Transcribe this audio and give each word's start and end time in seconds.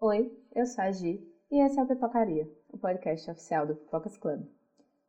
Oi, 0.00 0.30
eu 0.54 0.64
sou 0.64 0.84
a 0.84 0.92
Gi 0.92 1.20
e 1.50 1.58
esse 1.60 1.76
é 1.76 1.82
o 1.82 1.86
Pipocaria, 1.88 2.48
o 2.68 2.78
podcast 2.78 3.28
oficial 3.32 3.66
do 3.66 3.74
Pipocas 3.74 4.16
Club. 4.16 4.46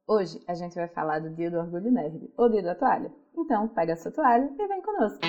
Hoje 0.08 0.44
a 0.48 0.56
gente 0.56 0.74
vai 0.74 0.88
falar 0.88 1.20
do 1.20 1.30
Dia 1.30 1.52
do 1.52 1.60
Orgulho 1.60 1.92
Nerd, 1.92 2.34
ou 2.36 2.50
Dia 2.50 2.64
da 2.64 2.74
Toalha. 2.74 3.14
Então, 3.38 3.68
pega 3.68 3.94
a 3.94 3.96
sua 3.96 4.12
toalha 4.12 4.52
e 4.58 4.68
vem 4.68 4.82
conosco. 4.82 5.20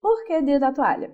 Por 0.00 0.24
que 0.24 0.40
Dia 0.42 0.60
da 0.60 0.72
Toalha? 0.72 1.10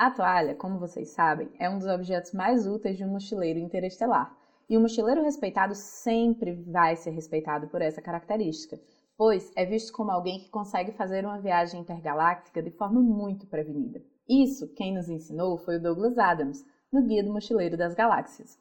A 0.00 0.10
toalha, 0.10 0.54
como 0.54 0.78
vocês 0.78 1.10
sabem, 1.10 1.50
é 1.58 1.68
um 1.68 1.76
dos 1.76 1.86
objetos 1.86 2.32
mais 2.32 2.66
úteis 2.66 2.96
de 2.96 3.04
um 3.04 3.08
mochileiro 3.08 3.58
interestelar. 3.58 4.34
E 4.66 4.74
o 4.74 4.80
mochileiro 4.80 5.22
respeitado 5.22 5.74
sempre 5.74 6.54
vai 6.54 6.96
ser 6.96 7.10
respeitado 7.10 7.68
por 7.68 7.82
essa 7.82 8.00
característica, 8.00 8.80
pois 9.14 9.52
é 9.54 9.66
visto 9.66 9.92
como 9.92 10.10
alguém 10.10 10.40
que 10.40 10.48
consegue 10.48 10.90
fazer 10.90 11.26
uma 11.26 11.38
viagem 11.38 11.82
intergaláctica 11.82 12.62
de 12.62 12.70
forma 12.70 12.98
muito 12.98 13.46
prevenida. 13.46 14.02
Isso, 14.26 14.72
quem 14.72 14.94
nos 14.94 15.10
ensinou 15.10 15.58
foi 15.58 15.76
o 15.76 15.82
Douglas 15.82 16.16
Adams, 16.16 16.64
no 16.90 17.02
Guia 17.02 17.22
do 17.22 17.34
Mochileiro 17.34 17.76
das 17.76 17.94
Galáxias. 17.94 18.58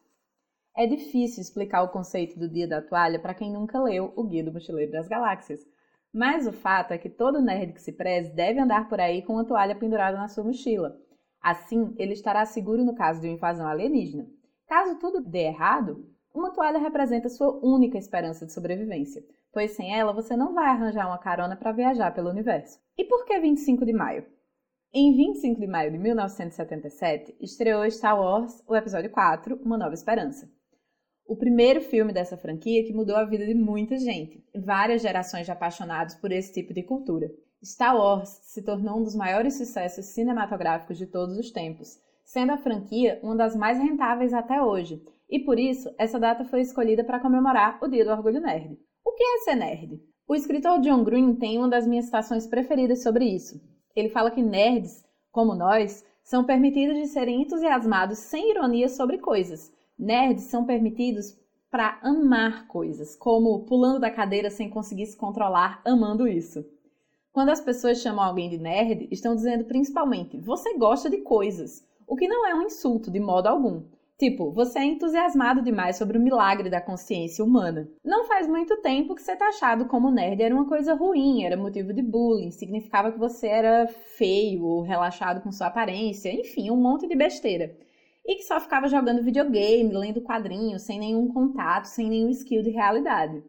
É 0.75 0.85
difícil 0.85 1.41
explicar 1.41 1.83
o 1.83 1.87
conceito 1.93 2.37
do 2.37 2.49
Dia 2.49 2.67
da 2.67 2.81
Toalha 2.81 3.17
para 3.17 3.33
quem 3.33 3.49
nunca 3.49 3.81
leu 3.81 4.11
o 4.17 4.25
Guia 4.25 4.43
do 4.43 4.51
Mochileiro 4.51 4.91
das 4.91 5.07
Galáxias, 5.07 5.65
mas 6.13 6.45
o 6.45 6.51
fato 6.51 6.91
é 6.91 6.97
que 6.97 7.07
todo 7.07 7.41
nerd 7.41 7.71
que 7.71 7.81
se 7.81 7.93
preze 7.93 8.29
deve 8.35 8.59
andar 8.59 8.89
por 8.89 8.99
aí 8.99 9.21
com 9.21 9.35
uma 9.35 9.45
toalha 9.45 9.73
pendurada 9.73 10.17
na 10.17 10.27
sua 10.27 10.43
mochila 10.43 10.99
Assim, 11.41 11.93
ele 11.97 12.13
estará 12.13 12.45
seguro 12.45 12.83
no 12.83 12.95
caso 12.95 13.21
de 13.21 13.27
uma 13.27 13.33
invasão 13.33 13.67
alienígena. 13.67 14.27
Caso 14.67 14.99
tudo 14.99 15.21
dê 15.21 15.45
errado, 15.45 16.05
uma 16.33 16.51
toalha 16.51 16.77
representa 16.77 17.29
sua 17.29 17.59
única 17.65 17.97
esperança 17.97 18.45
de 18.45 18.53
sobrevivência, 18.53 19.25
pois 19.51 19.71
sem 19.71 19.97
ela 19.97 20.13
você 20.13 20.35
não 20.35 20.53
vai 20.53 20.67
arranjar 20.67 21.07
uma 21.07 21.17
carona 21.17 21.55
para 21.55 21.71
viajar 21.71 22.13
pelo 22.13 22.29
universo. 22.29 22.79
E 22.97 23.03
por 23.03 23.25
que 23.25 23.39
25 23.39 23.85
de 23.85 23.93
maio? 23.93 24.25
Em 24.93 25.15
25 25.15 25.59
de 25.59 25.67
maio 25.67 25.91
de 25.91 25.97
1977, 25.97 27.35
estreou 27.39 27.89
Star 27.89 28.19
Wars, 28.19 28.63
o 28.67 28.75
episódio 28.75 29.09
4, 29.09 29.59
Uma 29.63 29.77
Nova 29.77 29.93
Esperança. 29.93 30.51
O 31.25 31.35
primeiro 31.35 31.79
filme 31.79 32.11
dessa 32.11 32.35
franquia 32.35 32.83
que 32.83 32.93
mudou 32.93 33.15
a 33.15 33.23
vida 33.23 33.45
de 33.45 33.53
muita 33.53 33.97
gente, 33.99 34.43
várias 34.55 35.01
gerações 35.01 35.45
de 35.45 35.51
apaixonados 35.51 36.15
por 36.15 36.31
esse 36.31 36.51
tipo 36.51 36.73
de 36.73 36.81
cultura. 36.81 37.29
Star 37.63 37.97
Wars 37.97 38.29
se 38.43 38.61
tornou 38.61 38.99
um 38.99 39.03
dos 39.03 39.15
maiores 39.15 39.57
sucessos 39.57 40.05
cinematográficos 40.05 40.97
de 40.97 41.05
todos 41.05 41.37
os 41.37 41.51
tempos, 41.51 41.99
sendo 42.23 42.53
a 42.53 42.57
franquia 42.57 43.19
uma 43.21 43.35
das 43.35 43.53
mais 43.53 43.77
rentáveis 43.77 44.33
até 44.33 44.61
hoje, 44.61 45.03
e 45.29 45.39
por 45.39 45.59
isso 45.59 45.93
essa 45.97 46.17
data 46.17 46.45
foi 46.45 46.61
escolhida 46.61 47.03
para 47.03 47.19
comemorar 47.19 47.77
o 47.81 47.87
Dia 47.89 48.05
do 48.05 48.11
Orgulho 48.11 48.39
Nerd. 48.39 48.79
O 49.03 49.11
que 49.11 49.23
é 49.23 49.39
ser 49.39 49.55
nerd? 49.55 50.01
O 50.25 50.35
escritor 50.35 50.79
John 50.79 51.03
Green 51.03 51.35
tem 51.35 51.57
uma 51.57 51.67
das 51.67 51.85
minhas 51.85 52.05
citações 52.05 52.47
preferidas 52.47 53.03
sobre 53.03 53.25
isso. 53.25 53.59
Ele 53.93 54.07
fala 54.07 54.31
que 54.31 54.41
nerds, 54.41 55.03
como 55.29 55.53
nós, 55.53 56.05
são 56.23 56.45
permitidos 56.45 56.95
de 56.95 57.07
serem 57.07 57.41
entusiasmados 57.41 58.19
sem 58.19 58.51
ironia 58.51 58.87
sobre 58.87 59.17
coisas. 59.17 59.73
Nerds 59.97 60.43
são 60.43 60.65
permitidos 60.65 61.37
para 61.69 61.99
amar 62.01 62.67
coisas, 62.67 63.15
como 63.15 63.65
pulando 63.65 63.99
da 63.99 64.09
cadeira 64.09 64.49
sem 64.49 64.69
conseguir 64.69 65.07
se 65.07 65.17
controlar, 65.17 65.81
amando 65.83 66.27
isso. 66.27 66.63
Quando 67.31 67.49
as 67.49 67.61
pessoas 67.61 68.01
chamam 68.01 68.25
alguém 68.25 68.49
de 68.49 68.57
nerd, 68.57 69.07
estão 69.11 69.35
dizendo 69.35 69.65
principalmente 69.65 70.39
você 70.39 70.75
gosta 70.77 71.09
de 71.09 71.17
coisas, 71.17 71.87
o 72.07 72.15
que 72.15 72.27
não 72.27 72.45
é 72.45 72.55
um 72.55 72.63
insulto 72.63 73.11
de 73.11 73.19
modo 73.19 73.47
algum. 73.47 73.83
Tipo, 74.17 74.51
você 74.51 74.79
é 74.79 74.83
entusiasmado 74.83 75.61
demais 75.61 75.95
sobre 75.95 76.17
o 76.17 76.21
milagre 76.21 76.69
da 76.69 76.81
consciência 76.81 77.45
humana. 77.45 77.87
Não 78.03 78.25
faz 78.25 78.47
muito 78.47 78.75
tempo 78.81 79.15
que 79.15 79.21
ser 79.21 79.37
taxado 79.37 79.85
como 79.85 80.11
nerd 80.11 80.41
era 80.41 80.53
uma 80.53 80.67
coisa 80.67 80.93
ruim, 80.93 81.45
era 81.45 81.55
motivo 81.55 81.93
de 81.93 82.01
bullying, 82.01 82.51
significava 82.51 83.11
que 83.13 83.19
você 83.19 83.47
era 83.47 83.87
feio 83.87 84.65
ou 84.65 84.81
relaxado 84.81 85.41
com 85.41 85.51
sua 85.51 85.67
aparência, 85.67 86.33
enfim, 86.33 86.69
um 86.69 86.75
monte 86.75 87.07
de 87.07 87.15
besteira. 87.15 87.77
E 88.25 88.35
que 88.35 88.43
só 88.43 88.59
ficava 88.59 88.89
jogando 88.89 89.23
videogame, 89.23 89.93
lendo 89.93 90.19
quadrinhos, 90.19 90.81
sem 90.81 90.99
nenhum 90.99 91.31
contato, 91.31 91.85
sem 91.85 92.09
nenhum 92.09 92.29
skill 92.31 92.61
de 92.61 92.71
realidade. 92.71 93.41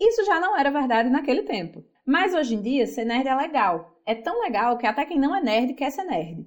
Isso 0.00 0.24
já 0.24 0.40
não 0.40 0.56
era 0.56 0.70
verdade 0.70 1.10
naquele 1.10 1.42
tempo. 1.42 1.84
Mas 2.06 2.32
hoje 2.32 2.54
em 2.54 2.62
dia, 2.62 2.86
ser 2.86 3.04
nerd 3.04 3.26
é 3.26 3.34
legal. 3.34 4.00
É 4.06 4.14
tão 4.14 4.40
legal 4.40 4.78
que 4.78 4.86
até 4.86 5.04
quem 5.04 5.18
não 5.18 5.34
é 5.34 5.42
nerd 5.42 5.74
quer 5.74 5.90
ser 5.90 6.04
nerd. 6.04 6.46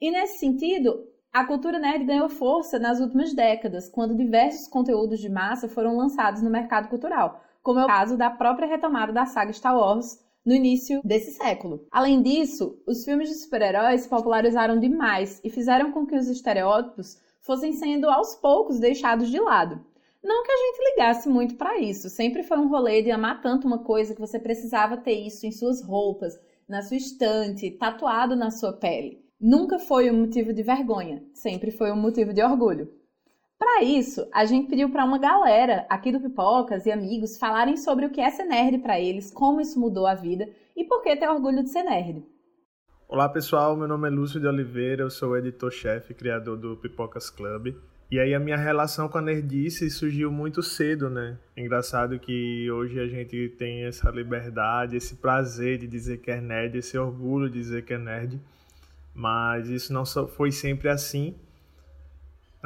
E 0.00 0.10
nesse 0.10 0.38
sentido, 0.38 1.06
a 1.32 1.44
cultura 1.44 1.78
nerd 1.78 2.04
ganhou 2.04 2.28
força 2.28 2.76
nas 2.76 2.98
últimas 2.98 3.32
décadas, 3.32 3.88
quando 3.88 4.16
diversos 4.16 4.66
conteúdos 4.66 5.20
de 5.20 5.28
massa 5.28 5.68
foram 5.68 5.96
lançados 5.96 6.42
no 6.42 6.50
mercado 6.50 6.88
cultural, 6.88 7.40
como 7.62 7.78
é 7.78 7.84
o 7.84 7.86
caso 7.86 8.16
da 8.16 8.28
própria 8.28 8.66
retomada 8.66 9.12
da 9.12 9.24
saga 9.24 9.52
Star 9.52 9.76
Wars 9.76 10.18
no 10.44 10.52
início 10.52 11.00
desse 11.04 11.30
século. 11.30 11.86
Além 11.88 12.20
disso, 12.20 12.76
os 12.84 13.04
filmes 13.04 13.28
de 13.28 13.36
super-heróis 13.36 14.08
popularizaram 14.08 14.78
demais 14.78 15.40
e 15.44 15.50
fizeram 15.50 15.92
com 15.92 16.04
que 16.04 16.16
os 16.16 16.28
estereótipos 16.28 17.16
fossem 17.40 17.72
sendo 17.72 18.10
aos 18.10 18.34
poucos 18.34 18.80
deixados 18.80 19.30
de 19.30 19.38
lado. 19.38 19.84
Não 20.24 20.42
que 20.42 20.50
a 20.50 20.56
gente 20.56 20.90
ligasse 20.90 21.28
muito 21.28 21.54
para 21.54 21.78
isso, 21.78 22.08
sempre 22.08 22.42
foi 22.42 22.56
um 22.56 22.70
rolê 22.70 23.02
de 23.02 23.10
amar 23.10 23.42
tanto 23.42 23.66
uma 23.66 23.84
coisa 23.84 24.14
que 24.14 24.20
você 24.20 24.38
precisava 24.38 24.96
ter 24.96 25.12
isso 25.12 25.46
em 25.46 25.52
suas 25.52 25.82
roupas, 25.82 26.32
na 26.66 26.80
sua 26.80 26.96
estante, 26.96 27.70
tatuado 27.72 28.34
na 28.34 28.50
sua 28.50 28.72
pele. 28.72 29.22
Nunca 29.38 29.78
foi 29.78 30.10
um 30.10 30.20
motivo 30.20 30.54
de 30.54 30.62
vergonha, 30.62 31.22
sempre 31.34 31.70
foi 31.70 31.92
um 31.92 31.96
motivo 31.96 32.32
de 32.32 32.42
orgulho. 32.42 32.90
Para 33.58 33.82
isso, 33.82 34.26
a 34.32 34.46
gente 34.46 34.70
pediu 34.70 34.88
para 34.90 35.04
uma 35.04 35.18
galera 35.18 35.86
aqui 35.90 36.10
do 36.10 36.18
Pipocas 36.18 36.86
e 36.86 36.90
amigos 36.90 37.36
falarem 37.36 37.76
sobre 37.76 38.06
o 38.06 38.10
que 38.10 38.22
é 38.22 38.30
ser 38.30 38.44
nerd 38.44 38.78
para 38.78 38.98
eles, 38.98 39.30
como 39.30 39.60
isso 39.60 39.78
mudou 39.78 40.06
a 40.06 40.14
vida 40.14 40.48
e 40.74 40.84
por 40.84 41.02
que 41.02 41.14
ter 41.16 41.28
orgulho 41.28 41.62
de 41.62 41.68
ser 41.68 41.82
nerd. 41.82 42.24
Olá 43.06 43.28
pessoal, 43.28 43.76
meu 43.76 43.86
nome 43.86 44.08
é 44.08 44.10
Lúcio 44.10 44.40
de 44.40 44.46
Oliveira, 44.46 45.02
eu 45.02 45.10
sou 45.10 45.36
editor-chefe 45.36 46.12
e 46.12 46.16
criador 46.16 46.56
do 46.56 46.78
Pipocas 46.78 47.28
Club. 47.28 47.74
E 48.10 48.20
aí 48.20 48.34
a 48.34 48.38
minha 48.38 48.56
relação 48.56 49.08
com 49.08 49.18
a 49.18 49.22
nerdice 49.22 49.90
surgiu 49.90 50.30
muito 50.30 50.62
cedo, 50.62 51.08
né? 51.08 51.36
Engraçado 51.56 52.18
que 52.18 52.70
hoje 52.70 53.00
a 53.00 53.06
gente 53.06 53.48
tem 53.58 53.84
essa 53.84 54.10
liberdade, 54.10 54.96
esse 54.96 55.16
prazer 55.16 55.78
de 55.78 55.86
dizer 55.86 56.18
que 56.18 56.30
é 56.30 56.40
nerd, 56.40 56.78
esse 56.78 56.96
orgulho 56.98 57.48
de 57.48 57.58
dizer 57.58 57.84
que 57.84 57.94
é 57.94 57.98
nerd. 57.98 58.40
Mas 59.14 59.68
isso 59.68 59.92
não 59.92 60.04
foi 60.04 60.52
sempre 60.52 60.88
assim. 60.88 61.34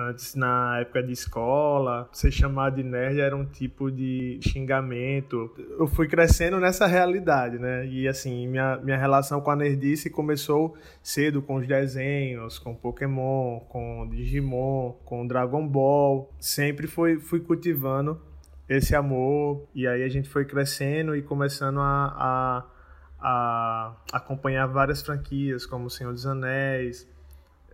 Antes, 0.01 0.37
na 0.37 0.79
época 0.79 1.03
de 1.03 1.11
escola, 1.11 2.09
ser 2.13 2.31
chamado 2.31 2.77
de 2.77 2.85
nerd 2.85 3.19
era 3.19 3.37
um 3.37 3.45
tipo 3.45 3.91
de 3.91 4.39
xingamento. 4.41 5.53
Eu 5.77 5.89
fui 5.89 6.07
crescendo 6.07 6.61
nessa 6.61 6.87
realidade, 6.87 7.59
né? 7.59 7.85
E 7.85 8.07
assim, 8.07 8.47
minha, 8.47 8.77
minha 8.77 8.97
relação 8.97 9.41
com 9.41 9.51
a 9.51 9.57
nerdice 9.57 10.09
começou 10.09 10.77
cedo 11.03 11.43
com 11.43 11.57
os 11.57 11.67
desenhos, 11.67 12.61
com 12.61 12.77
Pokémon, 12.77 13.59
com 13.69 14.09
Digimon, 14.09 14.93
com 15.05 15.27
Dragon 15.27 15.67
Ball. 15.67 16.33
Sempre 16.39 16.87
fui, 16.87 17.19
fui 17.19 17.41
cultivando 17.41 18.23
esse 18.69 18.95
amor. 18.95 19.67
E 19.75 19.85
aí 19.85 20.05
a 20.05 20.09
gente 20.09 20.29
foi 20.29 20.45
crescendo 20.45 21.17
e 21.17 21.23
começando 21.23 21.81
a, 21.81 22.15
a, 22.17 22.67
a 23.19 23.97
acompanhar 24.13 24.67
várias 24.67 25.03
franquias, 25.03 25.67
como 25.67 25.91
Senhor 25.91 26.13
dos 26.13 26.25
Anéis 26.25 27.05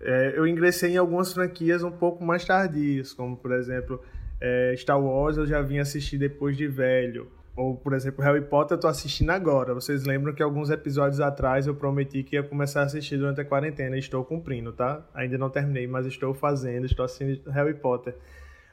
é, 0.00 0.34
eu 0.36 0.46
ingressei 0.46 0.92
em 0.92 0.96
algumas 0.96 1.32
franquias 1.32 1.82
um 1.82 1.90
pouco 1.90 2.24
mais 2.24 2.44
tardias, 2.44 3.12
como 3.12 3.36
por 3.36 3.52
exemplo 3.52 4.00
é, 4.40 4.74
Star 4.76 5.00
Wars 5.00 5.36
eu 5.36 5.46
já 5.46 5.62
vim 5.62 5.78
assistir 5.78 6.18
depois 6.18 6.56
de 6.56 6.66
velho. 6.66 7.28
Ou, 7.56 7.76
por 7.76 7.92
exemplo, 7.92 8.22
Harry 8.24 8.42
Potter 8.42 8.76
eu 8.76 8.80
tô 8.80 8.88
assistindo 8.88 9.30
agora. 9.30 9.72
Vocês 9.72 10.04
lembram 10.04 10.34
que 10.34 10.42
alguns 10.42 10.70
episódios 10.70 11.20
atrás 11.20 11.68
eu 11.68 11.74
prometi 11.74 12.24
que 12.24 12.34
ia 12.34 12.42
começar 12.42 12.80
a 12.80 12.84
assistir 12.84 13.16
durante 13.16 13.40
a 13.40 13.44
quarentena. 13.44 13.96
Estou 13.96 14.24
cumprindo, 14.24 14.72
tá? 14.72 15.06
Ainda 15.14 15.38
não 15.38 15.48
terminei, 15.48 15.86
mas 15.86 16.04
estou 16.04 16.34
fazendo, 16.34 16.84
estou 16.84 17.04
assistindo 17.04 17.48
Harry 17.50 17.74
Potter. 17.74 18.16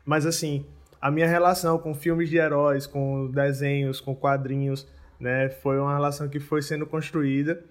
Mas 0.03 0.25
assim, 0.25 0.65
a 0.99 1.11
minha 1.11 1.27
relação 1.27 1.77
com 1.77 1.93
filmes 1.93 2.27
de 2.27 2.37
heróis, 2.37 2.87
com 2.87 3.29
desenhos, 3.29 4.01
com 4.01 4.15
quadrinhos, 4.15 4.87
né, 5.19 5.49
foi 5.49 5.79
uma 5.79 5.93
relação 5.93 6.27
que 6.27 6.39
foi 6.39 6.63
sendo 6.63 6.87
construída 6.87 7.63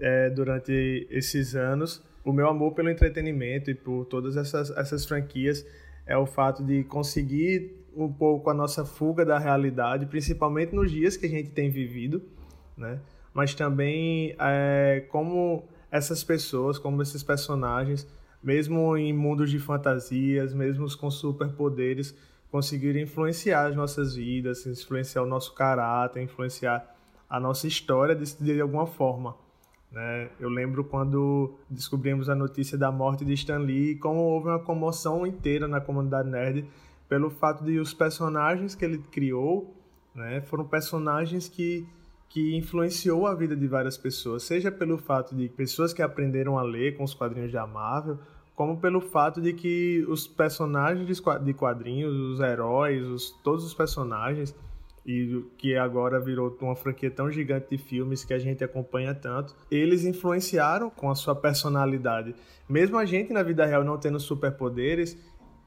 é, 0.00 0.28
durante 0.28 1.06
esses 1.08 1.54
anos 1.54 2.02
o 2.28 2.32
meu 2.32 2.46
amor 2.46 2.72
pelo 2.72 2.90
entretenimento 2.90 3.70
e 3.70 3.74
por 3.74 4.04
todas 4.04 4.36
essas, 4.36 4.70
essas 4.72 5.06
franquias 5.06 5.64
é 6.06 6.14
o 6.14 6.26
fato 6.26 6.62
de 6.62 6.84
conseguir 6.84 7.86
um 7.96 8.12
pouco 8.12 8.50
a 8.50 8.54
nossa 8.54 8.84
fuga 8.84 9.24
da 9.24 9.38
realidade, 9.38 10.04
principalmente 10.04 10.74
nos 10.74 10.90
dias 10.90 11.16
que 11.16 11.24
a 11.24 11.28
gente 11.28 11.50
tem 11.50 11.70
vivido, 11.70 12.22
né? 12.76 13.00
Mas 13.32 13.54
também 13.54 14.36
é, 14.38 15.06
como 15.08 15.64
essas 15.90 16.22
pessoas, 16.22 16.78
como 16.78 17.00
esses 17.00 17.22
personagens, 17.22 18.06
mesmo 18.42 18.94
em 18.94 19.10
mundos 19.10 19.50
de 19.50 19.58
fantasias, 19.58 20.52
mesmo 20.52 20.86
com 20.98 21.10
superpoderes, 21.10 22.14
conseguiram 22.50 23.00
influenciar 23.00 23.68
as 23.68 23.74
nossas 23.74 24.14
vidas, 24.14 24.66
influenciar 24.66 25.22
o 25.22 25.26
nosso 25.26 25.54
caráter, 25.54 26.22
influenciar 26.22 26.94
a 27.28 27.40
nossa 27.40 27.66
história 27.66 28.14
de, 28.14 28.36
de 28.36 28.60
alguma 28.60 28.86
forma. 28.86 29.47
Né? 29.90 30.30
Eu 30.38 30.48
lembro 30.48 30.84
quando 30.84 31.54
descobrimos 31.68 32.28
a 32.28 32.34
notícia 32.34 32.76
da 32.76 32.92
morte 32.92 33.24
de 33.24 33.32
Stan 33.32 33.58
Lee, 33.58 33.96
como 33.96 34.20
houve 34.20 34.48
uma 34.48 34.58
comoção 34.58 35.26
inteira 35.26 35.66
na 35.66 35.80
comunidade 35.80 36.28
nerd 36.28 36.66
pelo 37.08 37.30
fato 37.30 37.64
de 37.64 37.78
os 37.78 37.94
personagens 37.94 38.74
que 38.74 38.84
ele 38.84 38.98
criou 38.98 39.74
né, 40.14 40.40
foram 40.42 40.64
personagens 40.64 41.48
que, 41.48 41.86
que 42.28 42.56
influenciou 42.56 43.26
a 43.26 43.34
vida 43.34 43.56
de 43.56 43.66
várias 43.66 43.96
pessoas, 43.96 44.42
seja 44.42 44.70
pelo 44.70 44.98
fato 44.98 45.34
de 45.34 45.48
pessoas 45.48 45.92
que 45.92 46.02
aprenderam 46.02 46.58
a 46.58 46.62
ler 46.62 46.96
com 46.96 47.04
os 47.04 47.14
quadrinhos 47.14 47.52
da 47.52 47.66
Marvel, 47.66 48.18
como 48.54 48.78
pelo 48.78 49.00
fato 49.00 49.40
de 49.40 49.52
que 49.52 50.04
os 50.08 50.26
personagens 50.26 51.06
de 51.44 51.54
quadrinhos, 51.54 52.12
os 52.12 52.40
heróis, 52.40 53.06
os, 53.06 53.30
todos 53.44 53.64
os 53.64 53.72
personagens, 53.72 54.54
e 55.08 55.42
que 55.56 55.74
agora 55.74 56.20
virou 56.20 56.54
uma 56.60 56.76
franquia 56.76 57.10
tão 57.10 57.32
gigante 57.32 57.70
de 57.70 57.78
filmes 57.78 58.26
que 58.26 58.34
a 58.34 58.38
gente 58.38 58.62
acompanha 58.62 59.14
tanto, 59.14 59.56
eles 59.70 60.04
influenciaram 60.04 60.90
com 60.90 61.10
a 61.10 61.14
sua 61.14 61.34
personalidade. 61.34 62.34
Mesmo 62.68 62.98
a 62.98 63.06
gente 63.06 63.32
na 63.32 63.42
vida 63.42 63.64
real 63.64 63.82
não 63.82 63.96
tendo 63.96 64.20
superpoderes, 64.20 65.16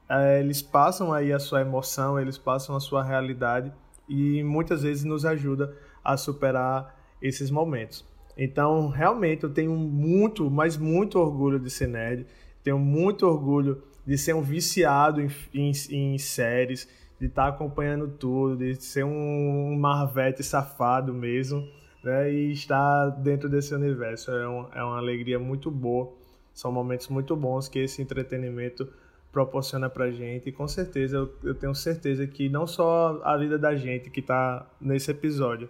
é, 0.08 0.38
eles 0.38 0.62
passam 0.62 1.12
aí 1.12 1.32
a 1.32 1.40
sua 1.40 1.60
emoção, 1.60 2.20
eles 2.20 2.38
passam 2.38 2.76
a 2.76 2.80
sua 2.80 3.02
realidade 3.02 3.72
e 4.08 4.44
muitas 4.44 4.84
vezes 4.84 5.02
nos 5.02 5.24
ajuda 5.24 5.76
a 6.04 6.16
superar 6.16 6.94
esses 7.20 7.50
momentos. 7.50 8.06
Então, 8.38 8.90
realmente, 8.90 9.42
eu 9.42 9.50
tenho 9.50 9.74
muito, 9.74 10.48
mas 10.48 10.76
muito 10.76 11.18
orgulho 11.18 11.58
de 11.58 11.68
ser 11.68 11.88
nerd. 11.88 12.26
Tenho 12.62 12.78
muito 12.78 13.26
orgulho 13.26 13.82
de 14.06 14.16
ser 14.16 14.36
um 14.36 14.40
viciado 14.40 15.20
em, 15.20 15.28
em, 15.52 15.72
em 15.90 16.18
séries, 16.18 16.88
de 17.22 17.28
estar 17.28 17.44
tá 17.44 17.48
acompanhando 17.50 18.08
tudo, 18.08 18.56
de 18.56 18.74
ser 18.82 19.04
um, 19.04 19.78
marvete 19.78 20.42
safado 20.42 21.14
mesmo, 21.14 21.64
né? 22.02 22.32
E 22.32 22.50
estar 22.50 23.10
dentro 23.10 23.48
desse 23.48 23.72
universo. 23.72 24.32
É, 24.32 24.48
um, 24.48 24.66
é 24.74 24.82
uma 24.82 24.98
alegria 24.98 25.38
muito 25.38 25.70
boa. 25.70 26.12
São 26.52 26.72
momentos 26.72 27.06
muito 27.06 27.36
bons 27.36 27.68
que 27.68 27.78
esse 27.78 28.02
entretenimento 28.02 28.88
proporciona 29.30 29.88
pra 29.88 30.10
gente. 30.10 30.48
E 30.48 30.52
com 30.52 30.66
certeza, 30.66 31.16
eu, 31.16 31.32
eu 31.44 31.54
tenho 31.54 31.72
certeza 31.76 32.26
que 32.26 32.48
não 32.48 32.66
só 32.66 33.20
a 33.22 33.36
vida 33.36 33.56
da 33.56 33.76
gente 33.76 34.10
que 34.10 34.20
tá 34.20 34.68
nesse 34.80 35.12
episódio, 35.12 35.68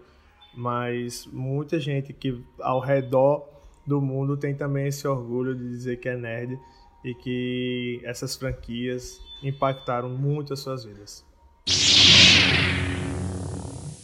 mas 0.56 1.28
muita 1.31 1.78
gente 1.78 2.14
que 2.14 2.43
ao 2.60 2.81
redor 2.81 3.46
do 3.87 4.00
mundo 4.00 4.38
tem 4.38 4.55
também 4.55 4.87
esse 4.87 5.06
orgulho 5.06 5.55
de 5.55 5.69
dizer 5.69 5.98
que 5.98 6.08
é 6.08 6.16
nerd 6.16 6.58
e 7.05 7.14
que 7.14 8.00
essas 8.05 8.34
franquias 8.37 9.20
impactaram 9.43 10.08
muito 10.08 10.55
as 10.55 10.60
suas 10.60 10.87
vidas. 10.87 11.31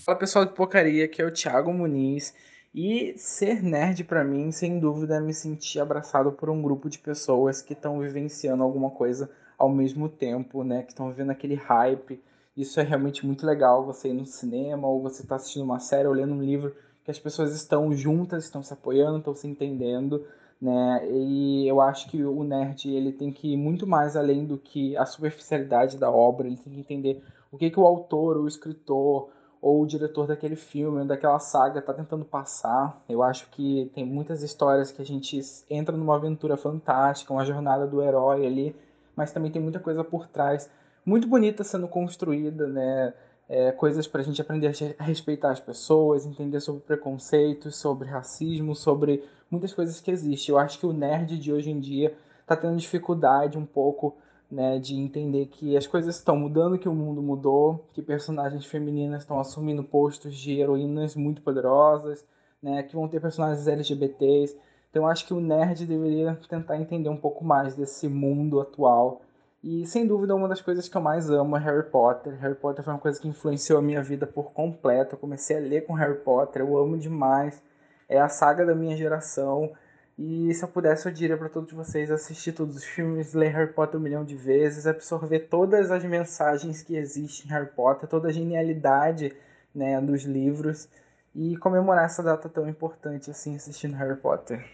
Fala 0.09 0.19
pessoal 0.19 0.47
de 0.47 0.55
Pocaria, 0.55 1.07
que 1.07 1.21
é 1.21 1.27
o 1.27 1.31
Thiago 1.31 1.71
Muniz. 1.71 2.35
E 2.75 3.13
ser 3.19 3.63
nerd 3.63 4.05
para 4.05 4.25
mim, 4.25 4.51
sem 4.51 4.81
dúvida, 4.81 5.17
é 5.17 5.21
me 5.21 5.35
sentir 5.35 5.81
abraçado 5.81 6.33
por 6.33 6.49
um 6.49 6.63
grupo 6.63 6.89
de 6.89 6.99
pessoas 6.99 7.61
que 7.61 7.75
estão 7.75 8.01
vivenciando 8.01 8.63
alguma 8.63 8.89
coisa 8.89 9.31
ao 9.59 9.69
mesmo 9.69 10.09
tempo, 10.09 10.65
né? 10.65 10.83
Que 10.83 10.93
estão 10.93 11.11
vivendo 11.11 11.29
aquele 11.29 11.57
hype. 11.57 12.23
Isso 12.57 12.81
é 12.81 12.85
realmente 12.85 13.27
muito 13.27 13.45
legal, 13.45 13.85
você 13.85 14.09
ir 14.09 14.15
no 14.15 14.25
cinema 14.25 14.89
ou 14.89 15.03
você 15.03 15.21
está 15.21 15.37
assistindo 15.37 15.65
uma 15.65 15.79
série 15.79 16.09
ou 16.09 16.15
lendo 16.15 16.33
um 16.33 16.43
livro 16.43 16.75
que 17.05 17.11
as 17.11 17.19
pessoas 17.19 17.55
estão 17.55 17.93
juntas, 17.93 18.45
estão 18.45 18.63
se 18.63 18.73
apoiando, 18.73 19.19
estão 19.19 19.35
se 19.35 19.47
entendendo, 19.47 20.25
né? 20.59 21.07
E 21.11 21.69
eu 21.69 21.83
acho 21.83 22.09
que 22.09 22.25
o 22.25 22.43
nerd 22.45 22.89
ele 22.89 23.13
tem 23.13 23.31
que 23.31 23.53
ir 23.53 23.59
muito 23.59 23.87
mais 23.87 24.17
além 24.17 24.47
do 24.47 24.57
que 24.57 24.97
a 24.97 25.05
superficialidade 25.05 25.99
da 25.99 26.11
obra, 26.11 26.47
ele 26.47 26.57
tem 26.57 26.73
que 26.73 26.81
entender 26.81 27.23
o 27.53 27.59
que, 27.59 27.69
que 27.69 27.79
o 27.79 27.85
autor, 27.85 28.39
o 28.39 28.49
escritor 28.49 29.37
ou 29.61 29.83
o 29.83 29.87
diretor 29.87 30.27
daquele 30.27 30.57
filme, 30.57 31.05
daquela 31.05 31.39
saga 31.39 31.81
está 31.81 31.93
tentando 31.93 32.25
passar. 32.25 33.03
Eu 33.09 33.23
acho 33.23 33.49
que 33.51 33.91
tem 33.95 34.05
muitas 34.05 34.43
histórias 34.43 34.93
que 34.93 35.03
a 35.03 35.05
gente 35.05 35.41
entra 35.69 35.97
numa 35.97 36.17
aventura 36.17 36.57
fantástica, 36.57 37.33
uma 37.33 37.45
jornada 37.45 37.87
do 37.87 38.03
herói 38.03 38.47
ali, 38.47 38.77
mas 39.17 39.33
também 39.33 39.51
tem 39.51 39.61
muita 39.61 39.81
coisa 39.81 40.05
por 40.05 40.29
trás, 40.29 40.71
muito 41.05 41.27
bonita 41.27 41.65
sendo 41.65 41.89
construída, 41.89 42.67
né? 42.67 43.15
É, 43.51 43.73
coisas 43.73 44.07
para 44.07 44.21
a 44.21 44.25
gente 44.25 44.43
aprender 44.43 44.71
a 44.99 45.03
respeitar 45.03 45.51
as 45.51 45.59
pessoas, 45.59 46.27
entender 46.27 46.61
sobre 46.61 46.83
preconceitos, 46.83 47.77
sobre 47.77 48.07
racismo, 48.07 48.77
sobre 48.77 49.25
muitas 49.51 49.73
coisas 49.73 50.03
que 50.03 50.11
existem. 50.11 50.55
Eu 50.55 50.59
acho 50.59 50.79
que 50.79 50.85
o 50.85 50.93
nerd 50.93 51.39
de 51.39 51.51
hoje 51.51 51.71
em 51.71 51.81
dia 51.81 52.15
está 52.43 52.55
tendo 52.55 52.77
dificuldade 52.77 53.57
um 53.57 53.65
pouco 53.65 54.17
né, 54.51 54.79
de 54.79 54.95
entender 54.97 55.47
que 55.47 55.77
as 55.77 55.87
coisas 55.87 56.17
estão 56.17 56.37
mudando, 56.37 56.79
que 56.79 56.89
o 56.89 56.95
mundo 56.95 57.23
mudou, 57.23 57.87
que 57.93 58.01
personagens 58.01 58.65
femininas 58.65 59.23
estão 59.23 59.39
assumindo 59.39 59.85
postos 59.85 60.35
de 60.37 60.59
heroínas 60.59 61.15
muito 61.15 61.43
poderosas, 61.43 62.25
né, 62.63 62.83
que 62.83 62.97
vão 62.97 63.07
ter 63.07 63.21
personagens 63.21 63.67
LGBTs. 63.67 64.57
Então 64.91 65.07
acho 65.07 65.27
que 65.27 65.35
o 65.35 65.41
nerd 65.41 65.85
deveria 65.87 66.39
tentar 66.49 66.79
entender 66.79 67.09
um 67.09 67.17
pouco 67.17 67.45
mais 67.45 67.75
desse 67.75 68.09
mundo 68.09 68.61
atual. 68.61 69.21
E 69.63 69.87
sem 69.87 70.07
dúvida 70.07 70.35
uma 70.35 70.49
das 70.49 70.61
coisas 70.63 70.89
que 70.89 70.97
eu 70.97 71.01
mais 71.01 71.29
amo 71.31 71.57
é 71.57 71.61
Harry 71.61 71.91
Potter. 71.91 72.39
Harry 72.41 72.55
Potter 72.55 72.85
foi 72.85 72.95
uma 72.95 73.01
coisa 73.01 73.21
que 73.21 73.29
influenciou 73.29 73.79
a 73.79 73.83
minha 73.83 74.03
vida 74.03 74.27
por 74.27 74.53
completo. 74.53 75.15
Eu 75.15 75.19
comecei 75.19 75.57
a 75.57 75.61
ler 75.61 75.85
com 75.85 75.93
Harry 75.93 76.19
Potter, 76.21 76.63
eu 76.63 76.79
amo 76.79 76.97
demais. 76.97 77.63
É 78.09 78.19
a 78.19 78.29
saga 78.29 78.65
da 78.65 78.75
minha 78.75 78.97
geração. 78.97 79.73
E 80.19 80.53
se 80.53 80.65
eu 80.65 80.69
pudesse, 80.69 81.07
eu 81.07 81.13
diria 81.13 81.37
para 81.37 81.49
todos 81.49 81.73
vocês 81.73 82.11
assistir 82.11 82.51
todos 82.51 82.75
os 82.75 82.83
filmes, 82.85 83.35
ler 83.35 83.51
Harry 83.51 83.73
Potter 83.73 84.01
um 84.01 84.03
milhão 84.03 84.25
de 84.25 84.35
vezes, 84.35 84.85
absorver 84.85 85.47
todas 85.49 85.93
as 85.93 86.05
mensagens 86.05 86.83
que 86.83 86.97
existem 86.97 87.47
em 87.47 87.55
Harry 87.55 87.71
Potter, 87.71 88.09
toda 88.09 88.27
a 88.27 88.33
genialidade 88.33 89.33
né, 89.73 90.01
dos 90.01 90.25
livros 90.25 90.89
e 91.33 91.57
comemorar 91.59 92.07
essa 92.07 92.21
data 92.21 92.49
tão 92.49 92.69
importante 92.69 93.31
assim 93.31 93.55
assistindo 93.55 93.95
Harry 93.95 94.17
Potter. 94.17 94.69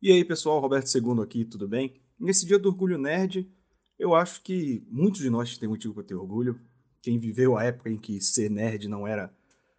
E 0.00 0.12
aí, 0.12 0.24
pessoal, 0.24 0.60
Roberto 0.60 0.86
II 0.86 1.20
aqui, 1.20 1.44
tudo 1.44 1.66
bem? 1.66 2.00
Nesse 2.16 2.46
dia 2.46 2.60
do 2.60 2.68
Orgulho 2.68 2.96
Nerd, 2.96 3.50
eu 3.98 4.14
acho 4.14 4.40
que 4.40 4.86
muitos 4.88 5.20
de 5.20 5.30
nós 5.30 5.58
têm 5.58 5.68
motivo 5.68 5.94
para 5.94 6.04
ter 6.04 6.14
orgulho. 6.14 6.60
Quem 7.02 7.18
viveu 7.18 7.56
a 7.56 7.64
época 7.64 7.90
em 7.90 7.96
que 7.96 8.20
ser 8.20 8.48
nerd 8.48 8.88
não 8.88 9.04
era, 9.04 9.34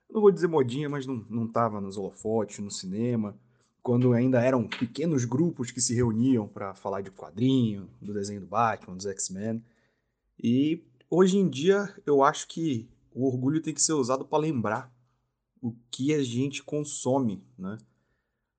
não 0.09 0.21
vou 0.21 0.31
dizer 0.31 0.47
modinha, 0.47 0.89
mas 0.89 1.05
não, 1.05 1.25
não 1.29 1.47
tava 1.47 1.79
nos 1.79 1.97
holofotes, 1.97 2.59
no 2.59 2.71
cinema, 2.71 3.37
quando 3.81 4.13
ainda 4.13 4.41
eram 4.41 4.67
pequenos 4.67 5.25
grupos 5.25 5.71
que 5.71 5.81
se 5.81 5.93
reuniam 5.93 6.47
para 6.47 6.73
falar 6.73 7.01
de 7.01 7.11
quadrinho, 7.11 7.89
do 8.01 8.13
desenho 8.13 8.41
do 8.41 8.47
Batman, 8.47 8.95
dos 8.95 9.05
X-Men. 9.05 9.63
E 10.41 10.83
hoje 11.09 11.37
em 11.37 11.47
dia 11.47 11.93
eu 12.05 12.23
acho 12.23 12.47
que 12.47 12.89
o 13.13 13.25
orgulho 13.25 13.61
tem 13.61 13.73
que 13.73 13.81
ser 13.81 13.93
usado 13.93 14.25
para 14.25 14.39
lembrar 14.39 14.93
o 15.61 15.75
que 15.91 16.13
a 16.13 16.23
gente 16.23 16.63
consome, 16.63 17.43
né? 17.57 17.77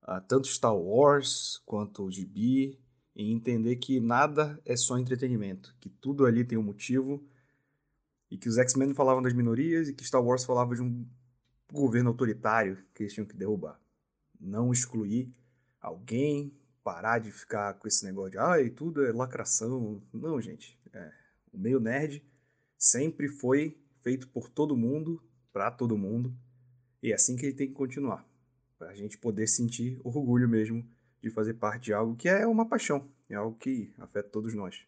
Ah, 0.02 0.20
tanto 0.20 0.48
Star 0.48 0.76
Wars 0.76 1.62
quanto 1.64 2.04
o 2.04 2.10
GB, 2.10 2.78
e 3.14 3.32
entender 3.32 3.76
que 3.76 4.00
nada 4.00 4.60
é 4.64 4.76
só 4.76 4.98
entretenimento, 4.98 5.74
que 5.80 5.88
tudo 5.88 6.24
ali 6.24 6.44
tem 6.44 6.58
um 6.58 6.62
motivo, 6.62 7.22
e 8.30 8.38
que 8.38 8.48
os 8.48 8.56
X-Men 8.58 8.94
falavam 8.94 9.22
das 9.22 9.32
minorias 9.32 9.88
e 9.88 9.92
que 9.92 10.04
Star 10.04 10.24
Wars 10.24 10.44
falava 10.44 10.74
de 10.74 10.82
um 10.82 11.06
governo 11.72 12.10
autoritário 12.10 12.78
que 12.94 13.02
eles 13.02 13.12
tinham 13.12 13.26
que 13.26 13.36
derrubar. 13.36 13.80
Não 14.38 14.72
excluir 14.72 15.32
alguém, 15.80 16.52
parar 16.82 17.18
de 17.18 17.30
ficar 17.30 17.74
com 17.74 17.86
esse 17.86 18.04
negócio 18.04 18.32
de 18.32 18.38
ai, 18.38 18.70
tudo 18.70 19.04
é 19.04 19.12
lacração. 19.12 20.02
Não, 20.12 20.40
gente. 20.40 20.78
É, 20.92 21.12
o 21.52 21.58
meio 21.58 21.80
nerd 21.80 22.24
sempre 22.78 23.28
foi 23.28 23.78
feito 24.02 24.28
por 24.28 24.48
todo 24.48 24.76
mundo, 24.76 25.22
para 25.52 25.70
todo 25.70 25.98
mundo, 25.98 26.34
e 27.02 27.12
é 27.12 27.14
assim 27.14 27.36
que 27.36 27.46
ele 27.46 27.54
tem 27.54 27.68
que 27.68 27.74
continuar, 27.74 28.26
para 28.78 28.90
a 28.90 28.94
gente 28.94 29.18
poder 29.18 29.46
sentir 29.46 30.00
orgulho 30.04 30.48
mesmo 30.48 30.86
de 31.20 31.30
fazer 31.30 31.54
parte 31.54 31.84
de 31.84 31.92
algo 31.92 32.16
que 32.16 32.28
é 32.28 32.46
uma 32.46 32.66
paixão, 32.66 33.08
é 33.28 33.34
algo 33.34 33.56
que 33.58 33.92
afeta 33.98 34.28
todos 34.28 34.54
nós. 34.54 34.82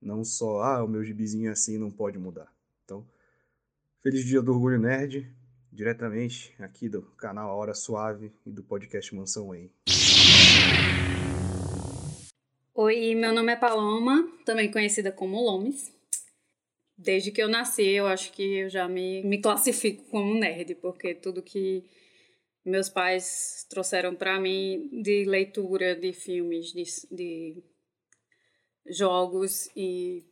Não 0.00 0.24
só, 0.24 0.62
ah, 0.62 0.84
o 0.84 0.88
meu 0.88 1.04
gibizinho 1.04 1.48
é 1.48 1.52
assim 1.52 1.78
não 1.78 1.90
pode 1.90 2.18
mudar. 2.18 2.52
Então, 2.84 3.06
feliz 4.02 4.24
dia 4.24 4.42
do 4.42 4.52
Orgulho 4.52 4.78
Nerd, 4.78 5.32
diretamente 5.76 6.54
aqui 6.58 6.88
do 6.88 7.02
canal 7.02 7.50
A 7.50 7.54
Hora 7.54 7.74
Suave 7.74 8.32
e 8.46 8.50
do 8.50 8.62
podcast 8.62 9.14
Mansão 9.14 9.48
Wayne. 9.48 9.70
Oi, 12.74 13.14
meu 13.14 13.34
nome 13.34 13.52
é 13.52 13.56
Paloma, 13.56 14.26
também 14.46 14.70
conhecida 14.70 15.12
como 15.12 15.38
Lomes. 15.38 15.94
Desde 16.96 17.30
que 17.30 17.42
eu 17.42 17.48
nasci, 17.48 17.90
eu 17.90 18.06
acho 18.06 18.32
que 18.32 18.60
eu 18.60 18.70
já 18.70 18.88
me, 18.88 19.22
me 19.22 19.38
classifico 19.38 20.02
como 20.04 20.34
nerd, 20.34 20.76
porque 20.76 21.14
tudo 21.14 21.42
que 21.42 21.84
meus 22.64 22.88
pais 22.88 23.66
trouxeram 23.68 24.14
para 24.14 24.40
mim 24.40 24.88
de 25.02 25.26
leitura, 25.26 25.94
de 25.94 26.14
filmes, 26.14 26.72
de, 26.72 26.84
de 27.14 27.62
jogos 28.86 29.68
e 29.76 30.24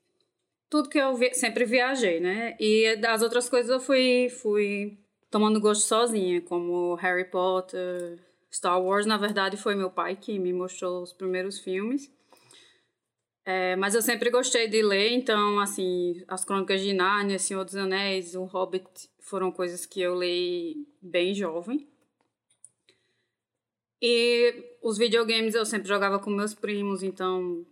tudo 0.70 0.88
que 0.88 0.98
eu 0.98 1.14
vi, 1.14 1.34
sempre 1.34 1.66
viajei, 1.66 2.18
né? 2.18 2.56
E 2.58 2.96
das 2.96 3.20
outras 3.20 3.46
coisas 3.46 3.70
eu 3.70 3.78
fui, 3.78 4.30
fui 4.30 5.03
tomando 5.34 5.60
gosto 5.60 5.82
sozinha, 5.82 6.40
como 6.42 6.94
Harry 6.94 7.24
Potter, 7.24 8.20
Star 8.52 8.80
Wars. 8.80 9.04
Na 9.04 9.16
verdade, 9.16 9.56
foi 9.56 9.74
meu 9.74 9.90
pai 9.90 10.14
que 10.14 10.38
me 10.38 10.52
mostrou 10.52 11.02
os 11.02 11.12
primeiros 11.12 11.58
filmes. 11.58 12.08
É, 13.44 13.74
mas 13.74 13.96
eu 13.96 14.00
sempre 14.00 14.30
gostei 14.30 14.68
de 14.68 14.80
ler, 14.80 15.10
então, 15.10 15.58
assim, 15.58 16.22
as 16.28 16.44
Crônicas 16.44 16.80
de 16.80 16.92
Nárnia, 16.92 17.36
Senhor 17.40 17.64
dos 17.64 17.74
Anéis, 17.74 18.36
O 18.36 18.44
Hobbit 18.44 19.10
foram 19.18 19.50
coisas 19.50 19.84
que 19.84 20.00
eu 20.00 20.16
li 20.16 20.86
bem 21.02 21.34
jovem. 21.34 21.84
E 24.00 24.78
os 24.80 24.96
videogames 24.96 25.56
eu 25.56 25.66
sempre 25.66 25.88
jogava 25.88 26.20
com 26.20 26.30
meus 26.30 26.54
primos, 26.54 27.02
então 27.02 27.66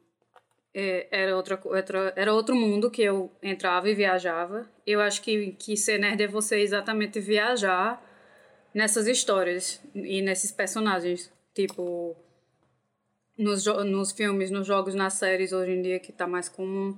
era, 0.74 1.36
outra, 1.36 1.60
outra, 1.62 2.12
era 2.16 2.32
outro 2.32 2.56
mundo 2.56 2.90
que 2.90 3.02
eu 3.02 3.30
entrava 3.42 3.88
e 3.88 3.94
viajava. 3.94 4.68
Eu 4.86 5.00
acho 5.00 5.20
que, 5.22 5.52
que 5.52 5.76
ser 5.76 5.98
nerd 5.98 6.22
é 6.22 6.26
você 6.26 6.60
exatamente 6.60 7.20
viajar 7.20 8.02
nessas 8.74 9.06
histórias 9.06 9.80
e 9.94 10.22
nesses 10.22 10.50
personagens. 10.50 11.30
Tipo, 11.54 12.16
nos, 13.36 13.66
nos 13.66 14.12
filmes, 14.12 14.50
nos 14.50 14.66
jogos, 14.66 14.94
nas 14.94 15.14
séries 15.14 15.52
hoje 15.52 15.72
em 15.72 15.82
dia 15.82 16.00
que 16.00 16.12
tá 16.12 16.26
mais 16.26 16.48
comum. 16.48 16.96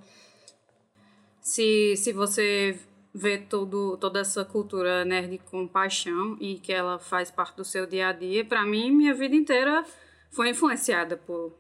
Se, 1.41 1.97
se 1.97 2.13
você 2.13 2.79
vê 3.13 3.39
todo, 3.39 3.97
toda 3.97 4.21
essa 4.21 4.45
cultura 4.45 5.05
nerd 5.05 5.39
com 5.51 5.67
paixão 5.67 6.37
e 6.41 6.59
que 6.59 6.73
ela 6.73 6.99
faz 6.99 7.31
parte 7.31 7.57
do 7.57 7.65
seu 7.65 7.87
dia 7.87 8.09
a 8.09 8.13
dia, 8.13 8.45
para 8.45 8.65
mim, 8.65 8.91
minha 8.91 9.15
vida 9.15 9.35
inteira 9.35 9.85
foi 10.31 10.51
influenciada 10.51 11.17
por, 11.17 11.53